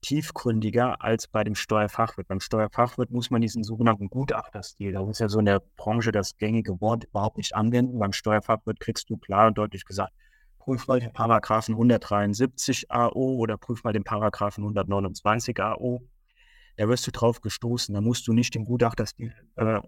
tiefgründiger 0.06 1.02
als 1.02 1.26
bei 1.26 1.42
dem 1.42 1.56
Steuerfachwirt. 1.56 2.28
Beim 2.28 2.38
Steuerfachwirt 2.38 3.10
muss 3.10 3.30
man 3.30 3.40
diesen 3.40 3.64
sogenannten 3.64 4.08
Gutachterstil, 4.08 4.92
das 4.92 5.08
ist 5.08 5.18
ja 5.18 5.28
so 5.28 5.40
in 5.40 5.46
der 5.46 5.60
Branche 5.76 6.12
das 6.12 6.36
gängige 6.36 6.80
Wort, 6.80 7.04
überhaupt 7.04 7.38
nicht 7.38 7.56
anwenden. 7.56 7.98
Beim 7.98 8.12
Steuerfachwirt 8.12 8.78
kriegst 8.78 9.10
du 9.10 9.16
klar 9.16 9.48
und 9.48 9.58
deutlich 9.58 9.84
gesagt, 9.84 10.12
prüf 10.58 10.86
mal 10.86 11.00
den 11.00 11.12
Paragraphen 11.12 11.74
173 11.74 12.90
AO 12.90 13.36
oder 13.36 13.58
prüf 13.58 13.82
mal 13.82 13.92
den 13.92 14.04
Paragraphen 14.04 14.62
129 14.62 15.60
AO. 15.60 16.02
Da 16.76 16.88
wirst 16.88 17.06
du 17.06 17.10
drauf 17.10 17.40
gestoßen. 17.40 17.92
Da 17.94 18.00
musst 18.00 18.28
du 18.28 18.32
nicht 18.32 18.54
den 18.54 18.64
Gutachterstil 18.64 19.34
äh, 19.56 19.80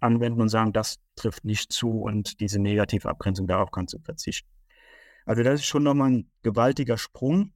anwenden 0.00 0.40
und 0.40 0.48
sagen, 0.48 0.72
das 0.72 0.98
trifft 1.14 1.44
nicht 1.44 1.72
zu 1.72 2.00
und 2.00 2.40
diese 2.40 2.58
Negativabgrenzung, 2.58 3.46
darauf 3.46 3.70
kannst 3.70 3.94
du 3.94 3.98
verzichten. 4.00 4.48
Also 5.24 5.42
das 5.42 5.60
ist 5.60 5.66
schon 5.66 5.84
nochmal 5.84 6.10
ein 6.10 6.30
gewaltiger 6.42 6.98
Sprung 6.98 7.52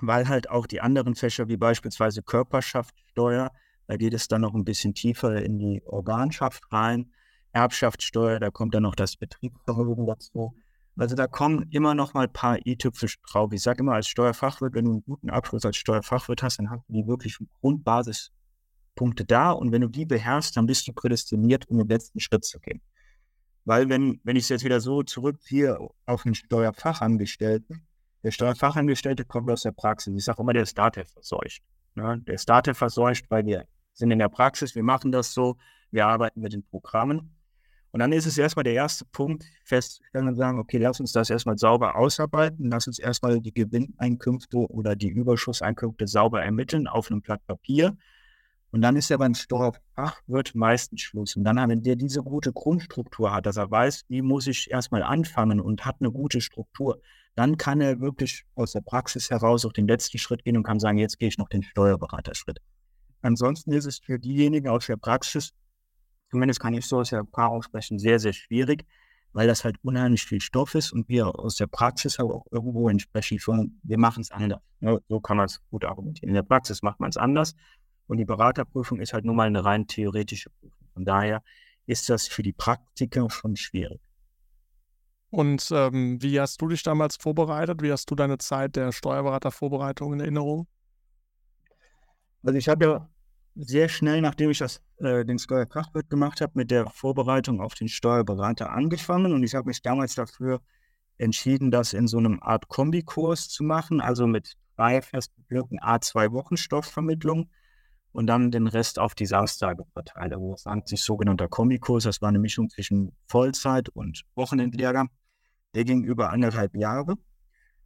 weil 0.00 0.28
halt 0.28 0.50
auch 0.50 0.66
die 0.66 0.80
anderen 0.80 1.14
Fächer 1.14 1.48
wie 1.48 1.56
beispielsweise 1.56 2.22
Körperschaftssteuer, 2.22 3.50
da 3.86 3.96
geht 3.96 4.14
es 4.14 4.28
dann 4.28 4.40
noch 4.40 4.54
ein 4.54 4.64
bisschen 4.64 4.94
tiefer 4.94 5.42
in 5.42 5.58
die 5.58 5.82
Organschaft 5.86 6.72
rein, 6.72 7.12
Erbschaftssteuer, 7.52 8.40
da 8.40 8.50
kommt 8.50 8.74
dann 8.74 8.82
noch 8.82 8.94
das 8.94 9.16
Betriebsvermögen 9.16 10.06
dazu. 10.06 10.54
Also 10.96 11.16
da 11.16 11.26
kommen 11.26 11.68
immer 11.70 11.94
noch 11.94 12.14
mal 12.14 12.26
ein 12.26 12.32
paar 12.32 12.64
i-Tüpfel 12.66 13.08
drauf. 13.28 13.52
Ich 13.52 13.62
sage 13.62 13.80
immer 13.80 13.94
als 13.94 14.08
Steuerfachwirt, 14.08 14.74
wenn 14.74 14.84
du 14.84 14.92
einen 14.92 15.04
guten 15.04 15.30
Abschluss 15.30 15.64
als 15.64 15.76
Steuerfachwirt 15.76 16.42
hast, 16.42 16.58
dann 16.58 16.70
hast 16.70 16.84
du 16.88 16.92
die 16.92 17.06
wirklichen 17.06 17.48
Grundbasispunkte 17.60 19.24
da 19.24 19.50
und 19.50 19.72
wenn 19.72 19.82
du 19.82 19.88
die 19.88 20.06
beherrschst, 20.06 20.56
dann 20.56 20.66
bist 20.66 20.86
du 20.86 20.92
prädestiniert, 20.92 21.68
um 21.68 21.78
den 21.78 21.88
letzten 21.88 22.20
Schritt 22.20 22.44
zu 22.44 22.60
gehen. 22.60 22.80
Weil 23.64 23.88
wenn, 23.88 24.20
wenn 24.24 24.36
ich 24.36 24.44
es 24.44 24.48
jetzt 24.50 24.64
wieder 24.64 24.80
so 24.80 25.02
zurückziehe 25.02 25.78
auf 26.06 26.22
den 26.22 26.34
Steuerfachangestellten, 26.34 27.86
der 28.24 28.30
Steuerfachangestellte 28.30 29.24
kommt 29.24 29.50
aus 29.50 29.62
der 29.62 29.72
Praxis. 29.72 30.14
Ich 30.16 30.24
sage 30.24 30.40
immer, 30.40 30.54
der 30.54 30.62
ist 30.62 30.76
DATEV 30.76 31.08
verseucht. 31.08 31.62
Ne? 31.94 32.20
Der 32.26 32.34
ist 32.34 32.48
DATEV 32.48 32.76
verseucht, 32.76 33.26
weil 33.28 33.44
wir 33.44 33.66
sind 33.92 34.10
in 34.10 34.18
der 34.18 34.30
Praxis, 34.30 34.74
wir 34.74 34.82
machen 34.82 35.12
das 35.12 35.34
so, 35.34 35.56
wir 35.90 36.06
arbeiten 36.06 36.40
mit 36.40 36.54
den 36.54 36.64
Programmen. 36.64 37.36
Und 37.92 38.00
dann 38.00 38.12
ist 38.12 38.26
es 38.26 38.36
erstmal 38.36 38.64
der 38.64 38.72
erste 38.72 39.04
Punkt, 39.04 39.44
festzustellen 39.64 40.26
und 40.26 40.34
sagen, 40.34 40.58
okay, 40.58 40.78
lass 40.78 40.98
uns 40.98 41.12
das 41.12 41.30
erstmal 41.30 41.58
sauber 41.58 41.96
ausarbeiten, 41.96 42.70
lass 42.70 42.88
uns 42.88 42.98
erstmal 42.98 43.40
die 43.40 43.54
Gewinneinkünfte 43.54 44.56
oder 44.56 44.96
die 44.96 45.10
Überschusseinkünfte 45.10 46.08
sauber 46.08 46.42
ermitteln 46.42 46.88
auf 46.88 47.10
einem 47.10 47.20
Blatt 47.20 47.46
Papier. 47.46 47.96
Und 48.72 48.82
dann 48.82 48.96
ist 48.96 49.10
er 49.12 49.18
beim 49.18 49.34
Steuerfach, 49.34 50.20
wird 50.26 50.56
meistens 50.56 51.02
Schluss. 51.02 51.36
Und 51.36 51.44
dann, 51.44 51.56
wenn 51.68 51.84
der 51.84 51.94
diese 51.94 52.24
gute 52.24 52.52
Grundstruktur 52.52 53.32
hat, 53.32 53.46
dass 53.46 53.58
er 53.58 53.70
weiß, 53.70 54.06
wie 54.08 54.22
muss 54.22 54.48
ich 54.48 54.68
erstmal 54.72 55.04
anfangen 55.04 55.60
und 55.60 55.84
hat 55.84 55.96
eine 56.00 56.10
gute 56.10 56.40
Struktur, 56.40 57.00
dann 57.34 57.56
kann 57.56 57.80
er 57.80 58.00
wirklich 58.00 58.44
aus 58.54 58.72
der 58.72 58.80
Praxis 58.80 59.30
heraus 59.30 59.64
auch 59.64 59.72
den 59.72 59.88
letzten 59.88 60.18
Schritt 60.18 60.44
gehen 60.44 60.56
und 60.56 60.62
kann 60.62 60.78
sagen, 60.78 60.98
jetzt 60.98 61.18
gehe 61.18 61.28
ich 61.28 61.38
noch 61.38 61.48
den 61.48 61.62
Steuerberaterschritt. 61.62 62.58
Ansonsten 63.22 63.72
ist 63.72 63.86
es 63.86 63.98
für 63.98 64.18
diejenigen 64.18 64.68
aus 64.68 64.86
der 64.86 64.96
Praxis, 64.96 65.52
zumindest 66.30 66.60
kann 66.60 66.74
ich 66.74 66.86
so 66.86 66.98
aus 66.98 67.10
der 67.10 67.20
Erfahrung 67.20 67.62
sprechen, 67.62 67.98
sehr, 67.98 68.18
sehr 68.18 68.32
schwierig, 68.32 68.84
weil 69.32 69.48
das 69.48 69.64
halt 69.64 69.76
unheimlich 69.82 70.24
viel 70.24 70.40
Stoff 70.40 70.74
ist 70.74 70.92
und 70.92 71.08
wir 71.08 71.26
aus 71.38 71.56
der 71.56 71.66
Praxis 71.66 72.20
auch 72.20 72.44
irgendwo 72.50 72.88
entsprechend 72.88 73.40
schon, 73.40 73.80
wir 73.82 73.98
machen 73.98 74.20
es 74.20 74.30
anders. 74.30 74.60
Ja, 74.80 74.98
so 75.08 75.20
kann 75.20 75.36
man 75.36 75.46
es 75.46 75.60
gut 75.70 75.84
argumentieren. 75.84 76.28
In 76.28 76.34
der 76.34 76.42
Praxis 76.42 76.82
macht 76.82 77.00
man 77.00 77.10
es 77.10 77.16
anders 77.16 77.54
und 78.06 78.18
die 78.18 78.24
Beraterprüfung 78.24 79.00
ist 79.00 79.12
halt 79.12 79.24
nur 79.24 79.34
mal 79.34 79.46
eine 79.46 79.64
rein 79.64 79.86
theoretische 79.86 80.50
Prüfung. 80.50 80.86
Von 80.92 81.04
daher 81.04 81.42
ist 81.86 82.08
das 82.08 82.28
für 82.28 82.42
die 82.42 82.52
Praktiker 82.52 83.28
schon 83.30 83.56
schwierig. 83.56 84.00
Und 85.34 85.68
ähm, 85.72 86.22
wie 86.22 86.40
hast 86.40 86.62
du 86.62 86.68
dich 86.68 86.84
damals 86.84 87.16
vorbereitet? 87.16 87.82
Wie 87.82 87.90
hast 87.90 88.08
du 88.08 88.14
deine 88.14 88.38
Zeit 88.38 88.76
der 88.76 88.92
Steuerberatervorbereitung 88.92 90.12
in 90.12 90.20
Erinnerung? 90.20 90.68
Also 92.44 92.56
ich 92.56 92.68
habe 92.68 92.84
ja 92.84 93.08
sehr 93.56 93.88
schnell, 93.88 94.20
nachdem 94.20 94.50
ich 94.50 94.58
das, 94.58 94.80
äh, 94.98 95.24
den 95.24 95.40
Steuerfachwirt 95.40 96.08
gemacht 96.08 96.40
habe, 96.40 96.52
mit 96.54 96.70
der 96.70 96.86
Vorbereitung 96.86 97.60
auf 97.60 97.74
den 97.74 97.88
Steuerberater 97.88 98.70
angefangen. 98.70 99.32
Und 99.32 99.42
ich 99.42 99.56
habe 99.56 99.66
mich 99.66 99.82
damals 99.82 100.14
dafür 100.14 100.60
entschieden, 101.18 101.72
das 101.72 101.94
in 101.94 102.06
so 102.06 102.18
einem 102.18 102.40
Art 102.40 102.68
Kombikurs 102.68 103.48
zu 103.48 103.64
machen, 103.64 104.00
also 104.00 104.28
mit 104.28 104.52
drei 104.76 105.02
festen 105.02 105.42
Blöcken 105.48 105.80
A2 105.80 106.30
Wochen 106.30 106.56
Stoffvermittlung 106.56 107.50
und 108.12 108.28
dann 108.28 108.52
den 108.52 108.68
Rest 108.68 109.00
auf 109.00 109.16
die 109.16 109.26
Samstage 109.26 109.84
verteilt. 109.94 110.32
Also 110.32 110.52
das 110.52 110.64
nannte 110.64 110.90
sich 110.90 111.02
sogenannter 111.02 111.48
Kombikurs. 111.48 112.04
Das 112.04 112.22
war 112.22 112.28
eine 112.28 112.38
Mischung 112.38 112.70
zwischen 112.70 113.16
Vollzeit 113.26 113.88
und 113.88 114.22
Wochenendlehrer. 114.36 115.08
Der 115.74 115.84
ging 115.84 116.04
über 116.04 116.30
anderthalb 116.30 116.76
Jahre. 116.76 117.16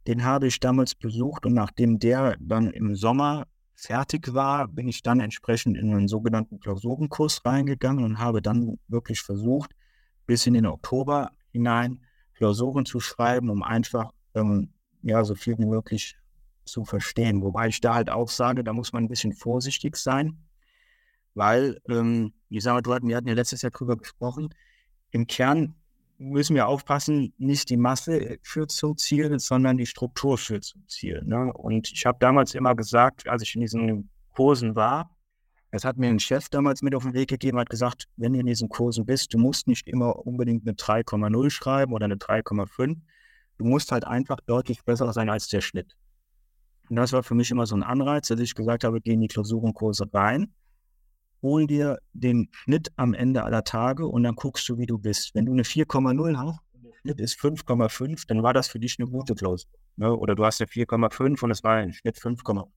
Den 0.07 0.23
habe 0.23 0.47
ich 0.47 0.59
damals 0.59 0.95
besucht 0.95 1.45
und 1.45 1.53
nachdem 1.53 1.99
der 1.99 2.37
dann 2.39 2.71
im 2.71 2.95
Sommer 2.95 3.47
fertig 3.75 4.33
war, 4.33 4.67
bin 4.67 4.87
ich 4.87 5.01
dann 5.01 5.19
entsprechend 5.19 5.77
in 5.77 5.93
einen 5.93 6.07
sogenannten 6.07 6.59
Klausurenkurs 6.59 7.45
reingegangen 7.45 8.03
und 8.03 8.19
habe 8.19 8.41
dann 8.41 8.77
wirklich 8.87 9.21
versucht, 9.21 9.71
bis 10.25 10.45
in 10.45 10.53
den 10.53 10.65
Oktober 10.65 11.31
hinein 11.51 12.01
Klausuren 12.33 12.85
zu 12.85 12.99
schreiben, 12.99 13.49
um 13.49 13.63
einfach 13.63 14.11
ähm, 14.35 14.73
ja, 15.01 15.23
so 15.23 15.35
viel 15.35 15.57
wie 15.57 15.65
möglich 15.65 16.15
zu 16.65 16.85
verstehen. 16.85 17.41
Wobei 17.41 17.67
ich 17.67 17.81
da 17.81 17.95
halt 17.95 18.09
auch 18.09 18.29
sage, 18.29 18.63
da 18.63 18.73
muss 18.73 18.93
man 18.93 19.03
ein 19.05 19.09
bisschen 19.09 19.33
vorsichtig 19.33 19.95
sein, 19.95 20.37
weil, 21.33 21.79
ähm, 21.89 22.33
wie 22.49 22.59
sagen 22.59 22.85
wir, 22.85 23.01
wir 23.01 23.15
hatten 23.15 23.27
ja 23.27 23.33
letztes 23.33 23.61
Jahr 23.61 23.71
drüber 23.71 23.97
gesprochen, 23.97 24.49
im 25.11 25.25
Kern 25.25 25.75
müssen 26.19 26.55
wir 26.55 26.67
aufpassen, 26.67 27.33
nicht 27.37 27.69
die 27.69 27.77
Masse 27.77 28.37
führt 28.43 28.71
zum 28.71 28.97
Ziel, 28.97 29.39
sondern 29.39 29.77
die 29.77 29.85
Struktur 29.85 30.37
führt 30.37 30.65
zum 30.65 30.85
Ziel. 30.87 31.23
Ne? 31.25 31.51
Und 31.53 31.91
ich 31.91 32.05
habe 32.05 32.17
damals 32.19 32.53
immer 32.53 32.75
gesagt, 32.75 33.27
als 33.27 33.41
ich 33.41 33.55
in 33.55 33.61
diesen 33.61 34.09
Kursen 34.35 34.75
war, 34.75 35.15
das 35.71 35.85
hat 35.85 35.97
mir 35.97 36.07
ein 36.07 36.19
Chef 36.19 36.49
damals 36.49 36.81
mit 36.81 36.93
auf 36.93 37.03
den 37.03 37.13
Weg 37.13 37.29
gegeben, 37.29 37.57
hat 37.57 37.69
gesagt, 37.69 38.07
wenn 38.17 38.33
du 38.33 38.39
in 38.39 38.47
diesen 38.47 38.69
Kursen 38.69 39.05
bist, 39.05 39.33
du 39.33 39.37
musst 39.37 39.67
nicht 39.67 39.87
immer 39.87 40.25
unbedingt 40.25 40.67
eine 40.67 40.75
3,0 40.75 41.49
schreiben 41.49 41.93
oder 41.93 42.05
eine 42.05 42.15
3,5. 42.15 42.97
Du 43.57 43.65
musst 43.65 43.91
halt 43.91 44.05
einfach 44.05 44.39
deutlich 44.45 44.83
besser 44.83 45.13
sein 45.13 45.29
als 45.29 45.47
der 45.47 45.61
Schnitt. 45.61 45.95
Und 46.89 46.95
das 46.95 47.13
war 47.13 47.23
für 47.23 47.35
mich 47.35 47.51
immer 47.51 47.65
so 47.65 47.75
ein 47.75 47.83
Anreiz, 47.83 48.27
dass 48.27 48.39
ich 48.39 48.55
gesagt 48.55 48.83
habe, 48.83 48.99
geh 48.99 49.13
in 49.13 49.21
die 49.21 49.27
Klausurenkurse 49.27 50.09
rein 50.11 50.53
hol 51.41 51.67
dir 51.67 51.99
den 52.13 52.49
Schnitt 52.51 52.91
am 52.95 53.13
Ende 53.13 53.43
aller 53.43 53.63
Tage 53.63 54.07
und 54.07 54.23
dann 54.23 54.35
guckst 54.35 54.67
du, 54.69 54.77
wie 54.77 54.85
du 54.85 54.97
bist. 54.97 55.33
Wenn 55.35 55.45
du 55.45 55.53
eine 55.53 55.63
4,0 55.63 56.37
hast 56.37 56.59
und 56.73 56.83
der 56.83 56.93
Schnitt 57.01 57.19
ist 57.19 57.39
5,5, 57.39 58.25
dann 58.27 58.43
war 58.43 58.53
das 58.53 58.67
für 58.67 58.79
dich 58.79 58.97
eine 58.99 59.09
gute 59.09 59.35
Klausur. 59.35 59.71
Ne? 59.95 60.15
Oder 60.15 60.35
du 60.35 60.45
hast 60.45 60.61
eine 60.61 60.69
4,5 60.69 61.43
und 61.43 61.51
es 61.51 61.63
war 61.63 61.75
ein 61.75 61.93
Schnitt 61.93 62.17
5,5. 62.17 62.67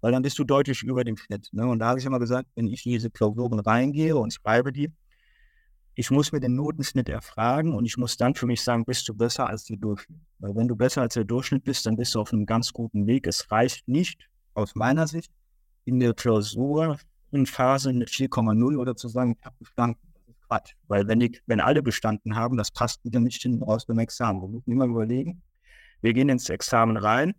Weil 0.00 0.12
dann 0.12 0.22
bist 0.22 0.38
du 0.38 0.44
deutlich 0.44 0.82
über 0.82 1.04
dem 1.04 1.16
Schnitt. 1.16 1.48
Ne? 1.52 1.66
Und 1.66 1.78
da 1.78 1.88
habe 1.88 1.98
ich 1.98 2.04
immer 2.04 2.18
gesagt, 2.18 2.48
wenn 2.54 2.66
ich 2.66 2.84
in 2.86 2.92
diese 2.92 3.10
Klausuren 3.10 3.60
reingehe 3.60 4.16
und 4.16 4.32
schreibe 4.32 4.72
die, 4.72 4.90
ich 5.94 6.10
muss 6.10 6.32
mir 6.32 6.40
den 6.40 6.54
Notenschnitt 6.54 7.08
erfragen 7.08 7.74
und 7.74 7.84
ich 7.84 7.98
muss 7.98 8.16
dann 8.16 8.34
für 8.34 8.46
mich 8.46 8.62
sagen, 8.62 8.84
bist 8.84 9.06
du 9.08 9.14
besser 9.14 9.46
als 9.46 9.64
der 9.64 9.76
Durchschnitt. 9.76 10.20
Weil 10.38 10.54
wenn 10.56 10.66
du 10.66 10.74
besser 10.74 11.02
als 11.02 11.14
der 11.14 11.24
Durchschnitt 11.24 11.64
bist, 11.64 11.84
dann 11.84 11.96
bist 11.96 12.14
du 12.14 12.20
auf 12.20 12.32
einem 12.32 12.46
ganz 12.46 12.72
guten 12.72 13.06
Weg. 13.06 13.26
Es 13.26 13.50
reicht 13.50 13.86
nicht, 13.86 14.28
aus 14.54 14.74
meiner 14.74 15.06
Sicht, 15.06 15.30
in 15.84 16.00
der 16.00 16.14
Klausur 16.14 16.98
Phase 17.46 17.90
eine 17.90 18.04
4,0 18.04 18.76
oder 18.76 18.96
zu 18.96 19.08
sagen, 19.08 19.36
ich 19.38 19.44
habe 19.44 19.56
bestanden. 19.58 19.98
Das 20.14 20.28
ist 20.28 20.42
Quatsch. 20.46 20.74
Weil 20.88 21.08
wenn, 21.08 21.20
die, 21.20 21.40
wenn 21.46 21.60
alle 21.60 21.82
bestanden 21.82 22.36
haben, 22.36 22.56
das 22.56 22.70
passt 22.70 23.04
wieder 23.04 23.20
nicht 23.20 23.42
hinten 23.42 23.62
raus 23.62 23.86
beim 23.86 23.98
Examen. 23.98 24.40
Wir 24.42 24.48
müssen 24.48 24.70
immer 24.70 24.86
überlegen, 24.86 25.42
wir 26.00 26.12
gehen 26.12 26.28
ins 26.28 26.48
Examen 26.48 26.96
rein. 26.96 27.34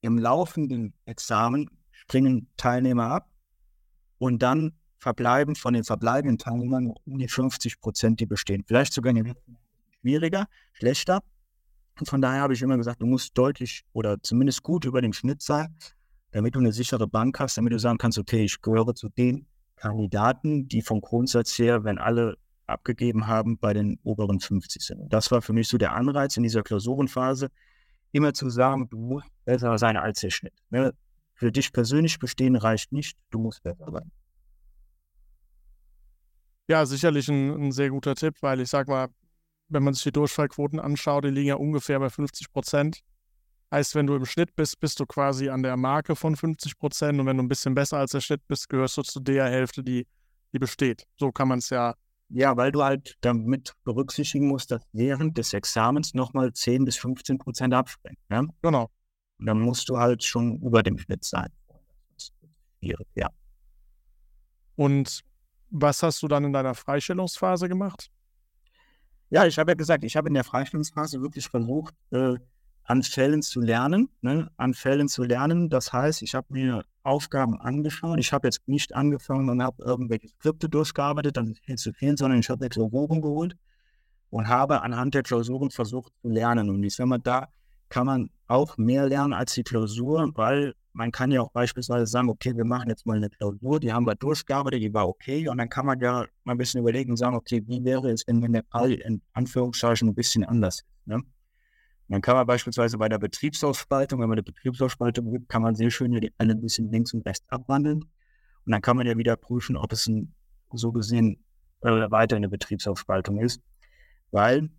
Im 0.00 0.18
laufenden 0.18 0.92
Examen 1.06 1.70
springen 1.90 2.48
Teilnehmer 2.56 3.10
ab 3.10 3.30
und 4.18 4.42
dann 4.42 4.72
verbleiben 4.98 5.54
von 5.54 5.74
den 5.74 5.84
verbleibenden 5.84 6.38
Teilnehmern 6.38 6.92
um 7.04 7.18
die 7.18 7.28
50 7.28 7.80
Prozent, 7.80 8.20
die 8.20 8.26
bestehen. 8.26 8.64
Vielleicht 8.66 8.92
sogar 8.92 9.14
schwieriger, 10.00 10.46
schlechter. 10.72 11.22
Und 11.98 12.08
von 12.08 12.20
daher 12.20 12.42
habe 12.42 12.54
ich 12.54 12.62
immer 12.62 12.76
gesagt, 12.76 13.00
du 13.02 13.06
musst 13.06 13.36
deutlich 13.36 13.84
oder 13.92 14.22
zumindest 14.22 14.62
gut 14.62 14.84
über 14.84 15.00
dem 15.00 15.12
Schnitt 15.12 15.42
sein, 15.42 15.74
damit 16.34 16.56
du 16.56 16.58
eine 16.58 16.72
sichere 16.72 17.06
Bank 17.06 17.38
hast, 17.38 17.56
damit 17.56 17.72
du 17.72 17.78
sagen 17.78 17.96
kannst, 17.96 18.18
okay, 18.18 18.44
ich 18.44 18.60
gehöre 18.60 18.92
zu 18.96 19.08
den 19.08 19.46
Kandidaten, 19.76 20.66
die 20.66 20.82
vom 20.82 21.00
Grundsatz 21.00 21.56
her, 21.56 21.84
wenn 21.84 21.98
alle 21.98 22.36
abgegeben 22.66 23.28
haben, 23.28 23.56
bei 23.56 23.72
den 23.72 24.00
oberen 24.02 24.40
50 24.40 24.82
sind. 24.82 24.98
Und 24.98 25.12
das 25.12 25.30
war 25.30 25.42
für 25.42 25.52
mich 25.52 25.68
so 25.68 25.78
der 25.78 25.92
Anreiz 25.92 26.36
in 26.36 26.42
dieser 26.42 26.64
Klausurenphase, 26.64 27.50
immer 28.10 28.34
zu 28.34 28.50
sagen, 28.50 28.88
du 28.88 28.98
musst 28.98 29.28
besser 29.44 29.78
sein 29.78 29.96
als 29.96 30.20
der 30.20 30.30
Schnitt. 30.30 30.54
Ne? 30.70 30.92
Für 31.34 31.52
dich 31.52 31.72
persönlich 31.72 32.18
bestehen 32.18 32.56
reicht 32.56 32.90
nicht, 32.90 33.16
du 33.30 33.38
musst 33.38 33.62
besser 33.62 33.92
sein. 33.92 34.10
Ja, 36.66 36.84
sicherlich 36.84 37.28
ein, 37.28 37.66
ein 37.66 37.72
sehr 37.72 37.90
guter 37.90 38.16
Tipp, 38.16 38.34
weil 38.40 38.60
ich 38.60 38.70
sag 38.70 38.88
mal, 38.88 39.06
wenn 39.68 39.84
man 39.84 39.94
sich 39.94 40.02
die 40.02 40.12
Durchfallquoten 40.12 40.80
anschaut, 40.80 41.24
die 41.24 41.28
liegen 41.28 41.48
ja 41.48 41.54
ungefähr 41.54 42.00
bei 42.00 42.10
50 42.10 42.50
Prozent. 42.50 43.04
Heißt, 43.74 43.96
wenn 43.96 44.06
du 44.06 44.14
im 44.14 44.24
Schnitt 44.24 44.54
bist, 44.54 44.78
bist 44.78 45.00
du 45.00 45.04
quasi 45.04 45.48
an 45.48 45.64
der 45.64 45.76
Marke 45.76 46.14
von 46.14 46.36
50 46.36 46.78
Prozent 46.78 47.18
und 47.18 47.26
wenn 47.26 47.38
du 47.38 47.42
ein 47.42 47.48
bisschen 47.48 47.74
besser 47.74 47.98
als 47.98 48.12
der 48.12 48.20
Schnitt 48.20 48.46
bist, 48.46 48.68
gehörst 48.68 48.96
du 48.96 49.02
zu 49.02 49.18
der 49.18 49.46
Hälfte, 49.46 49.82
die, 49.82 50.06
die 50.52 50.60
besteht. 50.60 51.08
So 51.18 51.32
kann 51.32 51.48
man 51.48 51.58
es 51.58 51.70
ja. 51.70 51.96
Ja, 52.28 52.56
weil 52.56 52.70
du 52.70 52.84
halt 52.84 53.16
damit 53.20 53.74
berücksichtigen 53.82 54.46
musst, 54.46 54.70
dass 54.70 54.82
während 54.92 55.36
des 55.38 55.52
Examens 55.52 56.14
nochmal 56.14 56.52
10 56.52 56.84
bis 56.84 56.98
15 56.98 57.38
Prozent 57.38 57.74
abspringen. 57.74 58.16
Ja? 58.30 58.44
Genau. 58.62 58.92
Und 59.40 59.46
dann 59.46 59.58
musst 59.58 59.88
du 59.88 59.98
halt 59.98 60.22
schon 60.22 60.60
über 60.62 60.84
dem 60.84 60.96
Schnitt 60.96 61.24
sein. 61.24 61.48
Ja. 62.80 63.28
Und 64.76 65.22
was 65.70 66.00
hast 66.04 66.22
du 66.22 66.28
dann 66.28 66.44
in 66.44 66.52
deiner 66.52 66.76
Freistellungsphase 66.76 67.68
gemacht? 67.68 68.08
Ja, 69.30 69.46
ich 69.46 69.58
habe 69.58 69.72
ja 69.72 69.74
gesagt, 69.74 70.04
ich 70.04 70.16
habe 70.16 70.28
in 70.28 70.34
der 70.34 70.44
Freistellungsphase 70.44 71.20
wirklich 71.20 71.48
versucht, 71.48 71.92
äh, 72.12 72.36
an 72.84 73.02
Fällen 73.02 73.42
zu 73.42 73.60
lernen, 73.60 74.08
ne? 74.20 74.50
an 74.56 74.74
Fällen 74.74 75.08
zu 75.08 75.24
lernen. 75.24 75.68
Das 75.70 75.92
heißt, 75.92 76.22
ich 76.22 76.34
habe 76.34 76.46
mir 76.50 76.84
Aufgaben 77.02 77.60
angeschaut. 77.60 78.18
Ich 78.18 78.32
habe 78.32 78.46
jetzt 78.46 78.60
nicht 78.66 78.94
angefangen 78.94 79.48
und 79.48 79.62
habe 79.62 79.82
irgendwelche 79.82 80.28
Skripte 80.28 80.68
durchgearbeitet, 80.68 81.36
dann 81.36 81.48
ist 81.48 81.64
viel 81.64 81.76
zu 81.76 81.92
viel, 81.92 82.16
sondern 82.16 82.40
ich 82.40 82.48
habe 82.50 82.68
Klausuren 82.68 83.22
geholt 83.22 83.56
und 84.30 84.48
habe 84.48 84.82
anhand 84.82 85.14
der 85.14 85.22
Klausuren 85.22 85.70
versucht 85.70 86.12
zu 86.22 86.28
lernen. 86.28 86.70
Und 86.70 86.82
ich 86.82 86.94
sage 86.94 87.08
mal, 87.08 87.18
da 87.18 87.48
kann 87.88 88.06
man 88.06 88.30
auch 88.46 88.76
mehr 88.76 89.06
lernen 89.06 89.32
als 89.32 89.54
die 89.54 89.62
Klausur, 89.62 90.30
weil 90.34 90.74
man 90.92 91.10
kann 91.10 91.30
ja 91.30 91.40
auch 91.40 91.50
beispielsweise 91.50 92.06
sagen, 92.06 92.28
okay, 92.28 92.56
wir 92.56 92.64
machen 92.64 92.88
jetzt 92.88 93.04
mal 93.04 93.16
eine 93.16 93.28
Klausur, 93.30 93.80
die 93.80 93.92
haben 93.92 94.06
wir 94.06 94.14
durchgearbeitet, 94.14 94.82
die 94.82 94.94
war 94.94 95.08
okay. 95.08 95.48
Und 95.48 95.58
dann 95.58 95.68
kann 95.68 95.86
man 95.86 95.98
ja 96.00 96.24
mal 96.44 96.52
ein 96.52 96.58
bisschen 96.58 96.80
überlegen 96.80 97.10
und 97.10 97.16
sagen, 97.16 97.34
okay, 97.34 97.62
wie 97.66 97.84
wäre 97.84 98.10
es, 98.10 98.24
wenn 98.26 98.52
der 98.52 98.64
Fall 98.70 98.92
in 98.92 99.22
Anführungszeichen 99.32 100.08
ein 100.08 100.14
bisschen 100.14 100.44
anders 100.44 100.80
ist. 100.80 101.06
Ne? 101.06 101.22
Dann 102.08 102.20
kann 102.20 102.36
man 102.36 102.46
beispielsweise 102.46 102.98
bei 102.98 103.08
der 103.08 103.18
Betriebsausspaltung, 103.18 104.20
wenn 104.20 104.28
man 104.28 104.38
eine 104.38 104.42
Betriebsausspaltung 104.42 105.30
gibt, 105.30 105.48
kann 105.48 105.62
man 105.62 105.74
sehr 105.74 105.90
schön 105.90 106.12
die 106.12 106.32
alle 106.38 106.52
ein 106.52 106.60
bisschen 106.60 106.90
links 106.90 107.14
und 107.14 107.26
rechts 107.26 107.44
abwandeln. 107.48 108.02
Und 108.66 108.72
dann 108.72 108.82
kann 108.82 108.96
man 108.96 109.06
ja 109.06 109.16
wieder 109.16 109.36
prüfen, 109.36 109.76
ob 109.76 109.92
es 109.92 110.06
ein, 110.06 110.34
so 110.72 110.92
gesehen 110.92 111.42
äh, 111.80 112.10
weiter 112.10 112.36
eine 112.36 112.48
Betriebsaufspaltung 112.48 113.38
ist. 113.40 113.62
Weil 114.30 114.70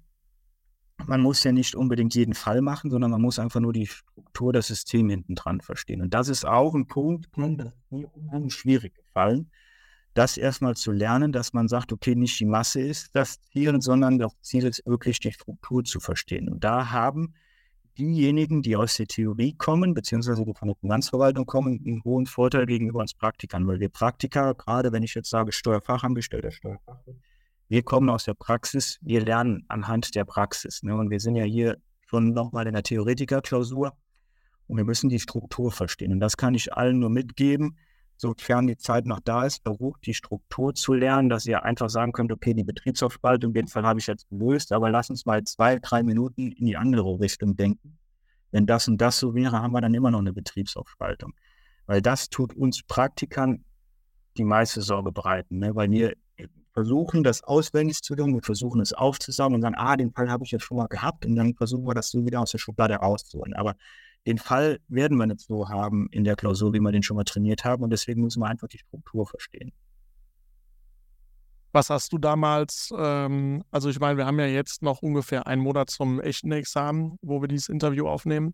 man 1.08 1.22
muss 1.22 1.44
ja 1.44 1.52
nicht 1.52 1.76
unbedingt 1.76 2.16
jeden 2.16 2.34
Fall 2.34 2.62
machen, 2.62 2.90
sondern 2.90 3.12
man 3.12 3.22
muss 3.22 3.40
einfach 3.40 3.60
nur 3.60 3.74
die 3.74 3.88
Struktur 3.88 4.54
des 4.54 4.68
Systems 4.68 5.12
hinten 5.12 5.36
dran 5.36 5.62
verstehen. 5.62 6.02
Und 6.02 6.14
das 6.14 6.30
ist 6.30 6.46
auch 6.46 6.74
ein 6.74 6.88
Punkt, 6.88 7.28
der 7.36 7.74
mir 7.90 8.08
unheimlich 8.14 8.54
schwierig 8.54 8.96
gefallen, 8.96 9.52
das 10.16 10.38
erstmal 10.38 10.76
zu 10.76 10.92
lernen, 10.92 11.32
dass 11.34 11.54
man 11.54 11.68
sagt, 11.68 11.92
okay, 11.92 12.16
nicht 12.16 12.40
die 12.40 12.46
Masse 12.46 12.82
ist 12.82 13.14
das 13.14 13.40
Ziel, 13.52 13.80
sondern 13.82 14.18
das 14.18 14.32
Ziel 14.42 14.66
ist 14.66 14.82
wirklich 14.86 15.20
die 15.20 15.34
Struktur 15.34 15.84
zu 15.84 16.00
verstehen. 16.00 16.50
Und 16.50 16.64
da 16.64 16.90
haben 16.90 17.34
diejenigen, 17.98 18.62
die 18.62 18.78
aus 18.78 18.96
der 18.96 19.08
Theorie 19.08 19.54
kommen, 19.54 19.94
beziehungsweise 19.94 20.46
die 20.46 20.54
von 20.54 20.70
der 20.70 20.78
Finanzverwaltung 20.78 21.46
kommen, 21.46 21.84
einen 21.86 22.04
hohen 22.04 22.26
Vorteil 22.26 22.66
gegenüber 22.66 23.02
uns 23.02 23.14
Praktikern, 23.14 23.68
weil 23.68 23.82
wir 23.82 23.90
Praktiker, 23.90 24.54
gerade 24.54 24.94
wenn 24.94 25.04
ich 25.04 25.14
jetzt 25.16 25.30
sage 25.30 25.52
Steuerfachangestellter, 25.52 26.52
Steuerfachwirt, 26.52 27.18
wir 27.68 27.84
kommen 27.84 28.10
aus 28.10 28.24
der 28.24 28.36
Praxis, 28.36 29.00
wir 29.02 29.22
lernen 29.22 29.66
anhand 29.68 30.16
der 30.16 30.24
Praxis. 30.24 30.82
Ne? 30.82 30.96
Und 30.96 31.10
wir 31.10 31.20
sind 31.20 31.36
ja 31.36 31.44
hier 31.44 31.78
schon 32.08 32.32
nochmal 32.32 32.68
in 32.68 32.74
der 32.74 32.84
Theoretikerklausur 32.84 33.94
und 34.68 34.78
wir 34.78 34.86
müssen 34.86 35.10
die 35.10 35.20
Struktur 35.20 35.72
verstehen. 35.72 36.14
Und 36.14 36.20
das 36.22 36.38
kann 36.38 36.54
ich 36.54 36.74
allen 36.74 37.00
nur 37.00 37.10
mitgeben, 37.10 37.78
sofern 38.18 38.68
die 38.68 38.78
Zeit 38.78 39.06
noch 39.06 39.20
da 39.20 39.46
ist, 39.46 39.64
versucht 39.64 40.06
die 40.06 40.14
Struktur 40.14 40.74
zu 40.74 40.94
lernen, 40.94 41.30
dass 41.30 41.46
ihr 41.46 41.64
einfach 41.64 41.90
sagen 41.90 42.12
könnt, 42.12 42.32
okay, 42.32 42.54
die 42.54 42.64
Betriebsaufspaltung, 42.64 43.54
den 43.54 43.68
Fall 43.68 43.84
habe 43.84 44.00
ich 44.00 44.08
jetzt 44.08 44.30
gelöst, 44.30 44.72
aber 44.72 44.90
lass 44.90 45.10
uns 45.10 45.26
mal 45.26 45.44
zwei, 45.44 45.80
drei 45.80 46.04
Minuten 46.04 46.52
in 46.52 46.66
die 46.66 46.78
andere 46.78 47.20
Richtung 47.20 47.56
denken. 47.56 47.98
Wenn 48.52 48.66
das 48.66 48.88
und 48.88 49.00
das 49.00 49.20
so 49.20 49.36
wäre, 49.36 49.62
haben 49.62 49.74
wir 49.74 49.82
dann 49.82 49.94
immer 49.94 50.12
noch 50.12 50.20
eine 50.20 50.34
Betriebsaufspaltung. 50.34 51.34
Weil 51.88 52.02
das 52.02 52.30
tut 52.30 52.54
uns 52.54 52.84
Praktikern 52.84 53.64
die 54.38 54.46
meiste 54.46 54.82
Sorge 54.82 55.12
bereiten, 55.12 55.60
ne? 55.60 55.76
weil 55.76 55.92
wir 55.92 56.16
versuchen, 56.76 57.24
das 57.24 57.42
auswendig 57.44 58.02
zu 58.02 58.16
tun, 58.16 58.34
wir 58.34 58.42
versuchen 58.42 58.82
es 58.82 58.92
aufzusagen 58.92 59.56
und 59.56 59.62
sagen, 59.62 59.76
ah, 59.78 59.96
den 59.96 60.12
Fall 60.12 60.30
habe 60.30 60.44
ich 60.44 60.52
jetzt 60.52 60.64
schon 60.64 60.78
mal 60.78 60.88
gehabt 60.88 61.26
und 61.26 61.36
dann 61.36 61.56
versuchen 61.56 61.88
wir 61.88 61.94
das 61.94 62.10
so 62.10 62.26
wieder 62.26 62.42
aus 62.42 62.52
der 62.52 62.58
Schublade 62.58 62.96
rauszuholen. 62.96 63.54
Aber 63.54 63.76
den 64.26 64.38
Fall 64.38 64.80
werden 64.88 65.18
wir 65.18 65.28
nicht 65.28 65.42
so 65.42 65.70
haben 65.70 66.08
in 66.12 66.24
der 66.24 66.36
Klausur, 66.36 66.74
wie 66.74 66.80
wir 66.80 66.92
den 66.92 67.04
schon 67.04 67.18
mal 67.18 67.24
trainiert 67.24 67.64
haben. 67.64 67.84
Und 67.84 67.92
deswegen 67.92 68.22
müssen 68.22 68.42
wir 68.42 68.48
einfach 68.48 68.68
die 68.68 68.80
Struktur 68.80 69.28
verstehen. 69.28 69.72
Was 71.72 71.90
hast 71.90 72.14
du 72.14 72.18
damals, 72.18 72.92
ähm, 72.98 73.64
also 73.70 73.90
ich 73.90 74.00
meine, 74.00 74.18
wir 74.18 74.26
haben 74.26 74.40
ja 74.40 74.46
jetzt 74.46 74.82
noch 74.82 75.02
ungefähr 75.02 75.46
einen 75.46 75.62
Monat 75.62 75.90
zum 75.90 76.22
echten 76.22 76.52
Examen, 76.52 77.18
wo 77.22 77.42
wir 77.42 77.48
dieses 77.48 77.70
Interview 77.70 78.08
aufnehmen. 78.08 78.54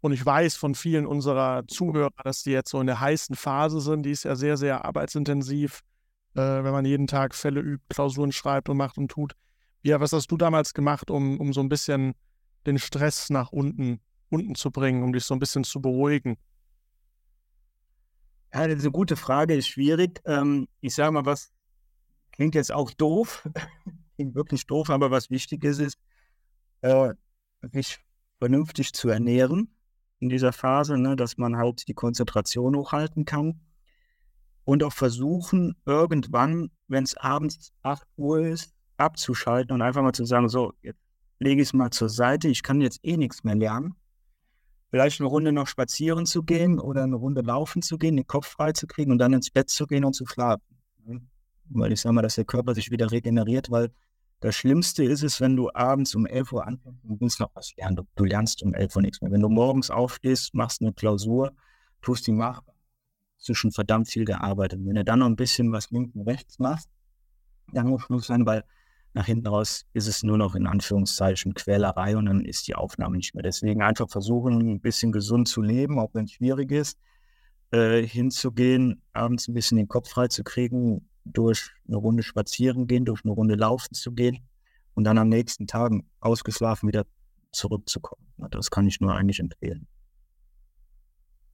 Und 0.00 0.12
ich 0.12 0.24
weiß 0.24 0.54
von 0.54 0.74
vielen 0.74 1.06
unserer 1.06 1.66
Zuhörer, 1.66 2.10
dass 2.22 2.42
die 2.42 2.50
jetzt 2.50 2.70
so 2.70 2.80
in 2.80 2.86
der 2.86 3.00
heißen 3.00 3.34
Phase 3.34 3.80
sind. 3.80 4.04
Die 4.04 4.10
ist 4.10 4.24
ja 4.24 4.36
sehr, 4.36 4.56
sehr 4.56 4.84
arbeitsintensiv, 4.84 5.80
äh, 6.34 6.40
wenn 6.40 6.72
man 6.72 6.84
jeden 6.84 7.08
Tag 7.08 7.34
Fälle 7.34 7.60
übt, 7.60 7.84
Klausuren 7.88 8.30
schreibt 8.30 8.68
und 8.68 8.76
macht 8.76 8.98
und 8.98 9.10
tut. 9.10 9.32
Ja, 9.82 9.98
was 9.98 10.12
hast 10.12 10.30
du 10.30 10.36
damals 10.36 10.74
gemacht, 10.74 11.10
um, 11.10 11.40
um 11.40 11.52
so 11.52 11.60
ein 11.60 11.68
bisschen 11.68 12.12
den 12.66 12.78
Stress 12.78 13.30
nach 13.30 13.50
unten 13.50 14.00
unten 14.30 14.54
zu 14.54 14.70
bringen, 14.70 15.02
um 15.02 15.12
dich 15.12 15.24
so 15.24 15.34
ein 15.34 15.40
bisschen 15.40 15.64
zu 15.64 15.80
beruhigen? 15.80 16.36
Ja, 18.52 18.60
eine 18.60 18.90
gute 18.90 19.16
Frage, 19.16 19.54
ist 19.54 19.68
schwierig. 19.68 20.20
Ähm, 20.24 20.68
ich 20.80 20.94
sage 20.94 21.12
mal, 21.12 21.26
was 21.26 21.52
klingt 22.32 22.54
jetzt 22.54 22.72
auch 22.72 22.90
doof, 22.92 23.46
klingt 24.16 24.34
wirklich 24.34 24.66
doof, 24.66 24.90
aber 24.90 25.10
was 25.10 25.30
wichtig 25.30 25.64
ist, 25.64 25.80
ist, 25.80 25.98
äh, 26.80 27.12
sich 27.72 27.98
vernünftig 28.38 28.92
zu 28.92 29.08
ernähren 29.08 29.74
in 30.20 30.28
dieser 30.28 30.52
Phase, 30.52 30.96
ne, 30.98 31.16
dass 31.16 31.36
man 31.36 31.56
halt 31.56 31.86
die 31.88 31.94
Konzentration 31.94 32.76
hochhalten 32.76 33.24
kann 33.24 33.60
und 34.64 34.82
auch 34.82 34.92
versuchen, 34.92 35.76
irgendwann, 35.84 36.70
wenn 36.88 37.04
es 37.04 37.16
abends 37.16 37.72
8 37.82 38.06
Uhr 38.16 38.40
ist, 38.40 38.74
abzuschalten 38.96 39.74
und 39.74 39.82
einfach 39.82 40.02
mal 40.02 40.12
zu 40.12 40.24
sagen, 40.24 40.48
so, 40.48 40.72
jetzt 40.82 41.00
lege 41.38 41.62
ich 41.62 41.68
es 41.68 41.72
mal 41.72 41.90
zur 41.90 42.08
Seite, 42.08 42.48
ich 42.48 42.62
kann 42.62 42.80
jetzt 42.80 43.00
eh 43.04 43.16
nichts 43.16 43.44
mehr 43.44 43.54
lernen 43.54 43.94
vielleicht 44.90 45.20
eine 45.20 45.28
Runde 45.28 45.52
noch 45.52 45.66
spazieren 45.66 46.26
zu 46.26 46.42
gehen 46.42 46.78
oder 46.78 47.02
eine 47.02 47.16
Runde 47.16 47.42
laufen 47.42 47.82
zu 47.82 47.98
gehen, 47.98 48.16
den 48.16 48.26
Kopf 48.26 48.46
frei 48.46 48.72
zu 48.72 48.86
kriegen 48.86 49.12
und 49.12 49.18
dann 49.18 49.32
ins 49.32 49.50
Bett 49.50 49.70
zu 49.70 49.86
gehen 49.86 50.04
und 50.04 50.14
zu 50.14 50.26
schlafen. 50.26 50.62
Weil 51.70 51.92
ich 51.92 52.00
sage 52.00 52.14
mal, 52.14 52.22
dass 52.22 52.36
der 52.36 52.44
Körper 52.44 52.74
sich 52.74 52.90
wieder 52.90 53.10
regeneriert, 53.10 53.70
weil 53.70 53.90
das 54.40 54.54
Schlimmste 54.54 55.04
ist 55.04 55.22
es, 55.22 55.40
wenn 55.40 55.56
du 55.56 55.70
abends 55.74 56.14
um 56.14 56.24
11 56.24 56.52
Uhr 56.52 56.66
anfängst 56.66 57.04
und 57.04 57.20
willst 57.20 57.40
noch 57.40 57.50
was 57.54 57.74
lernen. 57.76 57.96
Du, 57.96 58.02
du, 58.14 58.24
lernst 58.24 58.62
um 58.62 58.72
11 58.72 58.96
Uhr 58.96 59.02
nichts 59.02 59.20
mehr. 59.20 59.32
Wenn 59.32 59.40
du 59.40 59.48
morgens 59.48 59.90
aufstehst, 59.90 60.54
machst 60.54 60.80
eine 60.80 60.92
Klausur, 60.92 61.52
tust 62.02 62.26
die 62.26 62.32
mach, 62.32 62.62
hast 63.36 63.48
du 63.48 63.54
schon 63.54 63.72
verdammt 63.72 64.08
viel 64.08 64.24
gearbeitet. 64.24 64.80
Wenn 64.84 64.94
du 64.94 65.04
dann 65.04 65.18
noch 65.18 65.26
ein 65.26 65.36
bisschen 65.36 65.72
was 65.72 65.90
links 65.90 66.14
und 66.14 66.22
rechts 66.22 66.58
machst, 66.58 66.88
dann 67.72 67.88
muss 67.88 68.02
Schluss 68.02 68.28
sein, 68.28 68.46
weil 68.46 68.64
nach 69.18 69.26
hinten 69.26 69.48
raus 69.48 69.84
ist 69.94 70.06
es 70.06 70.22
nur 70.22 70.38
noch 70.38 70.54
in 70.54 70.68
Anführungszeichen 70.68 71.52
Quälerei 71.54 72.16
und 72.16 72.26
dann 72.26 72.44
ist 72.44 72.68
die 72.68 72.76
Aufnahme 72.76 73.16
nicht 73.16 73.34
mehr. 73.34 73.42
Deswegen 73.42 73.82
einfach 73.82 74.08
versuchen, 74.08 74.74
ein 74.74 74.80
bisschen 74.80 75.10
gesund 75.10 75.48
zu 75.48 75.60
leben, 75.60 75.98
auch 75.98 76.10
wenn 76.12 76.26
es 76.26 76.32
schwierig 76.32 76.70
ist, 76.70 76.96
äh, 77.72 78.00
hinzugehen, 78.00 79.02
abends 79.12 79.48
ein 79.48 79.54
bisschen 79.54 79.76
den 79.76 79.88
Kopf 79.88 80.08
frei 80.08 80.28
zu 80.28 80.44
kriegen, 80.44 81.08
durch 81.24 81.72
eine 81.88 81.96
Runde 81.96 82.22
spazieren 82.22 82.86
gehen, 82.86 83.04
durch 83.04 83.24
eine 83.24 83.32
Runde 83.32 83.56
laufen 83.56 83.92
zu 83.92 84.12
gehen 84.12 84.38
und 84.94 85.02
dann 85.02 85.18
am 85.18 85.28
nächsten 85.28 85.66
Tag 85.66 85.90
ausgeschlafen 86.20 86.86
wieder 86.86 87.04
zurückzukommen. 87.50 88.24
Das 88.52 88.70
kann 88.70 88.86
ich 88.86 89.00
nur 89.00 89.16
eigentlich 89.16 89.40
empfehlen. 89.40 89.88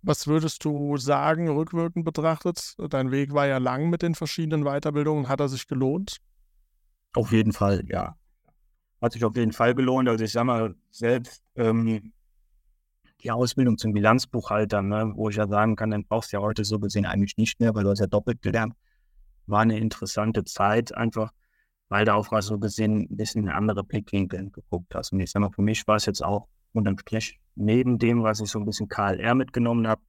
Was 0.02 0.26
würdest 0.26 0.62
du 0.66 0.98
sagen, 0.98 1.48
rückwirkend 1.48 2.04
betrachtet? 2.04 2.74
Dein 2.90 3.10
Weg 3.10 3.32
war 3.32 3.46
ja 3.46 3.56
lang 3.56 3.88
mit 3.88 4.02
den 4.02 4.14
verschiedenen 4.14 4.64
Weiterbildungen. 4.64 5.28
Hat 5.28 5.40
er 5.40 5.48
sich 5.48 5.66
gelohnt? 5.66 6.20
Auf 7.14 7.32
jeden 7.32 7.52
Fall, 7.52 7.84
ja. 7.88 8.16
Hat 9.00 9.12
sich 9.12 9.24
auf 9.24 9.36
jeden 9.36 9.52
Fall 9.52 9.74
gelohnt. 9.74 10.08
Also 10.08 10.24
ich 10.24 10.32
sage 10.32 10.46
mal, 10.46 10.74
selbst 10.90 11.42
ähm, 11.56 12.12
die 13.22 13.30
Ausbildung 13.30 13.78
zum 13.78 13.92
Bilanzbuchhalter, 13.92 14.82
ne, 14.82 15.12
wo 15.14 15.28
ich 15.28 15.36
ja 15.36 15.46
sagen 15.46 15.76
kann, 15.76 15.90
dann 15.90 16.04
brauchst 16.04 16.32
du 16.32 16.36
ja 16.36 16.42
heute 16.42 16.64
so 16.64 16.78
gesehen 16.78 17.06
eigentlich 17.06 17.36
nicht 17.36 17.60
mehr, 17.60 17.74
weil 17.74 17.84
du 17.84 17.90
hast 17.90 18.00
ja 18.00 18.06
doppelt 18.06 18.42
gelernt. 18.42 18.74
War 19.46 19.60
eine 19.60 19.78
interessante 19.78 20.44
Zeit 20.44 20.94
einfach, 20.94 21.32
weil 21.88 22.04
du 22.04 22.14
auch 22.14 22.40
so 22.40 22.58
gesehen 22.58 23.06
ein 23.10 23.16
bisschen 23.16 23.44
in 23.44 23.50
andere 23.50 23.84
Blickwinkel 23.84 24.50
geguckt 24.50 24.94
hast. 24.94 25.12
Und 25.12 25.20
ich 25.20 25.30
sage 25.30 25.44
mal, 25.44 25.52
für 25.52 25.62
mich 25.62 25.86
war 25.86 25.96
es 25.96 26.06
jetzt 26.06 26.24
auch 26.24 26.48
unterm 26.72 26.98
Strich 26.98 27.38
neben 27.54 27.98
dem, 27.98 28.22
was 28.22 28.40
ich 28.40 28.50
so 28.50 28.58
ein 28.58 28.64
bisschen 28.64 28.88
KLR 28.88 29.34
mitgenommen 29.34 29.86
habe, 29.86 30.02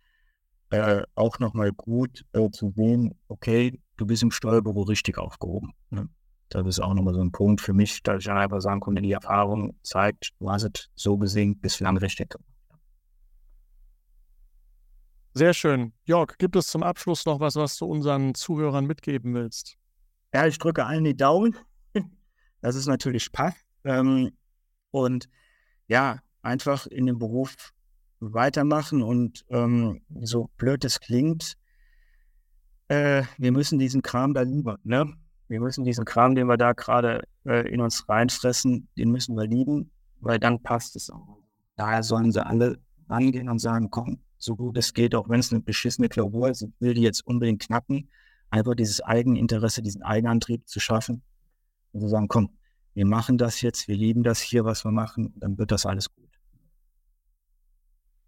äh, 0.72 1.04
auch 1.14 1.40
nochmal 1.40 1.72
gut 1.72 2.26
äh, 2.34 2.50
zu 2.50 2.72
sehen, 2.76 3.14
okay, 3.28 3.80
du 3.98 4.06
bist 4.06 4.24
im 4.24 4.32
Steuerbüro 4.32 4.82
richtig 4.82 5.18
aufgehoben. 5.18 5.74
Ne? 5.90 6.10
Das 6.50 6.66
ist 6.68 6.80
auch 6.80 6.94
nochmal 6.94 7.14
so 7.14 7.22
ein 7.22 7.32
Punkt 7.32 7.62
für 7.62 7.74
mich, 7.74 8.04
dass 8.04 8.24
ich 8.24 8.30
einfach 8.30 8.62
sagen 8.62 8.80
konnte, 8.80 9.02
die 9.02 9.12
Erfahrung 9.12 9.76
zeigt, 9.84 10.32
du 10.40 10.50
hast 10.50 10.64
es 10.64 10.90
so 10.96 11.18
gesehen 11.18 11.58
bislang 11.60 11.98
richtig 11.98 12.30
gemacht. 12.30 12.50
Sehr 15.34 15.54
schön. 15.54 15.92
Jörg, 16.06 16.38
gibt 16.38 16.56
es 16.56 16.68
zum 16.68 16.82
Abschluss 16.82 17.26
noch 17.26 17.42
was, 17.42 17.56
was 17.56 17.78
du 17.78 17.86
unseren 17.86 18.36
Zuhörern 18.36 18.86
mitgeben 18.86 19.34
willst? 19.34 19.76
Ja, 20.34 20.48
ich 20.48 20.58
drücke 20.58 20.86
allen 20.86 21.04
die 21.04 21.18
Daumen. 21.18 21.56
Das 22.62 22.76
ist 22.76 22.88
natürlich 22.88 23.32
passt. 23.32 23.58
Ähm, 23.84 24.32
und 24.92 25.28
ja, 25.88 26.20
einfach 26.42 26.88
in 26.88 27.06
dem 27.06 27.20
Beruf 27.20 27.74
weitermachen 28.20 29.04
und 29.04 29.46
ähm, 29.50 30.02
so 30.22 30.50
blöd 30.58 30.84
es 30.86 31.00
klingt, 31.00 31.58
äh, 32.88 33.24
wir 33.38 33.52
müssen 33.52 33.78
diesen 33.78 34.02
Kram 34.02 34.34
da 34.34 34.42
lieber, 34.42 34.80
ne? 34.84 35.14
Wir 35.48 35.60
müssen 35.60 35.84
diesen 35.84 36.06
Kram, 36.06 36.36
den 36.36 36.48
wir 36.48 36.58
da 36.58 36.74
gerade 36.74 37.24
äh, 37.46 37.68
in 37.72 37.82
uns 37.82 38.08
reinfressen, 38.10 38.88
den 38.98 39.12
müssen 39.12 39.36
wir 39.36 39.46
lieben, 39.48 39.92
weil 40.20 40.40
dann 40.40 40.62
passt 40.62 40.96
es 40.96 41.10
auch. 41.10 41.38
Daher 41.76 42.04
sollen 42.04 42.32
sie 42.32 42.46
alle 42.46 42.80
rangehen 43.10 43.50
und 43.50 43.60
sagen, 43.60 43.92
komm, 43.92 44.20
so 44.38 44.56
gut 44.56 44.78
es 44.78 44.94
geht, 44.94 45.14
auch 45.14 45.30
wenn 45.30 45.40
es 45.40 45.52
eine 45.52 45.62
beschissene 45.62 46.10
Klausur 46.10 46.50
ist, 46.50 46.64
ich 46.64 46.72
will 46.80 46.94
die 46.94 47.02
jetzt 47.02 47.26
unbedingt 47.26 47.62
knacken, 47.62 48.10
einfach 48.50 48.76
dieses 48.76 49.02
Eigeninteresse, 49.02 49.82
diesen 49.82 50.04
Eigenantrieb 50.04 50.68
zu 50.68 50.80
schaffen 50.80 51.22
und 51.92 52.02
zu 52.02 52.08
sagen, 52.08 52.28
komm, 52.28 52.50
wir 52.94 53.06
machen 53.06 53.38
das 53.38 53.62
jetzt, 53.62 53.88
wir 53.88 53.96
lieben 53.96 54.24
das 54.24 54.40
hier, 54.40 54.66
was 54.66 54.86
wir 54.86 54.92
machen, 54.92 55.34
dann 55.38 55.58
wird 55.58 55.72
das 55.72 55.86
alles 55.86 56.14
gut. 56.14 56.26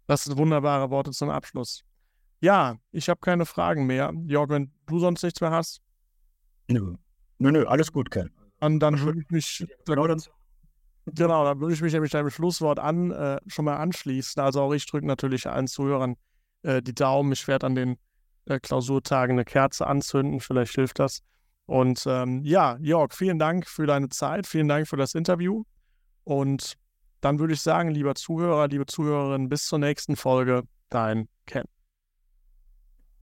Das 0.06 0.24
sind 0.24 0.36
wunderbare 0.38 0.90
Worte 0.90 1.10
zum 1.10 1.30
Abschluss. 1.30 1.84
Ja, 2.40 2.76
ich 2.92 3.08
habe 3.08 3.20
keine 3.20 3.46
Fragen 3.46 3.86
mehr. 3.86 4.12
Jörg, 4.26 4.48
wenn 4.48 4.72
du 4.86 4.98
sonst 5.00 5.22
nichts 5.22 5.40
mehr 5.40 5.50
hast? 5.50 5.82
Nö. 6.68 6.96
Nö, 7.38 7.52
nö, 7.52 7.64
alles 7.66 7.92
gut, 7.92 8.10
Ken. 8.10 8.30
Und 8.60 8.80
dann 8.80 9.00
würde 9.00 9.20
ich 9.20 9.30
mich. 9.30 9.66
Genau, 9.86 10.06
dann, 10.06 10.20
genau, 11.06 11.44
dann 11.44 11.60
würde 11.60 11.74
ich 11.74 11.80
mich 11.80 11.92
nämlich 11.92 12.12
deinem 12.12 12.30
Schlusswort 12.30 12.78
an, 12.78 13.10
äh, 13.12 13.38
schon 13.46 13.64
mal 13.64 13.76
anschließen. 13.76 14.42
Also 14.42 14.62
auch 14.62 14.72
ich 14.72 14.86
drücke 14.86 15.06
natürlich 15.06 15.46
allen 15.46 15.68
Zuhörern 15.68 16.16
äh, 16.62 16.82
die 16.82 16.94
Daumen. 16.94 17.32
Ich 17.32 17.46
werde 17.46 17.66
an 17.66 17.74
den 17.74 17.96
äh, 18.46 18.58
Klausurtagen 18.58 19.36
eine 19.36 19.44
Kerze 19.44 19.86
anzünden. 19.86 20.40
Vielleicht 20.40 20.74
hilft 20.74 20.98
das. 20.98 21.20
Und 21.66 22.04
ähm, 22.06 22.42
ja, 22.44 22.76
Jörg, 22.80 23.12
vielen 23.12 23.38
Dank 23.38 23.66
für 23.66 23.86
deine 23.86 24.08
Zeit. 24.08 24.46
Vielen 24.46 24.68
Dank 24.68 24.88
für 24.88 24.96
das 24.96 25.14
Interview. 25.14 25.64
Und 26.24 26.74
dann 27.20 27.38
würde 27.38 27.54
ich 27.54 27.60
sagen, 27.60 27.90
lieber 27.90 28.14
Zuhörer, 28.14 28.68
liebe 28.68 28.86
Zuhörerinnen, 28.86 29.48
bis 29.48 29.66
zur 29.66 29.78
nächsten 29.78 30.16
Folge, 30.16 30.62
dein 30.88 31.28
Ken. 31.46 31.64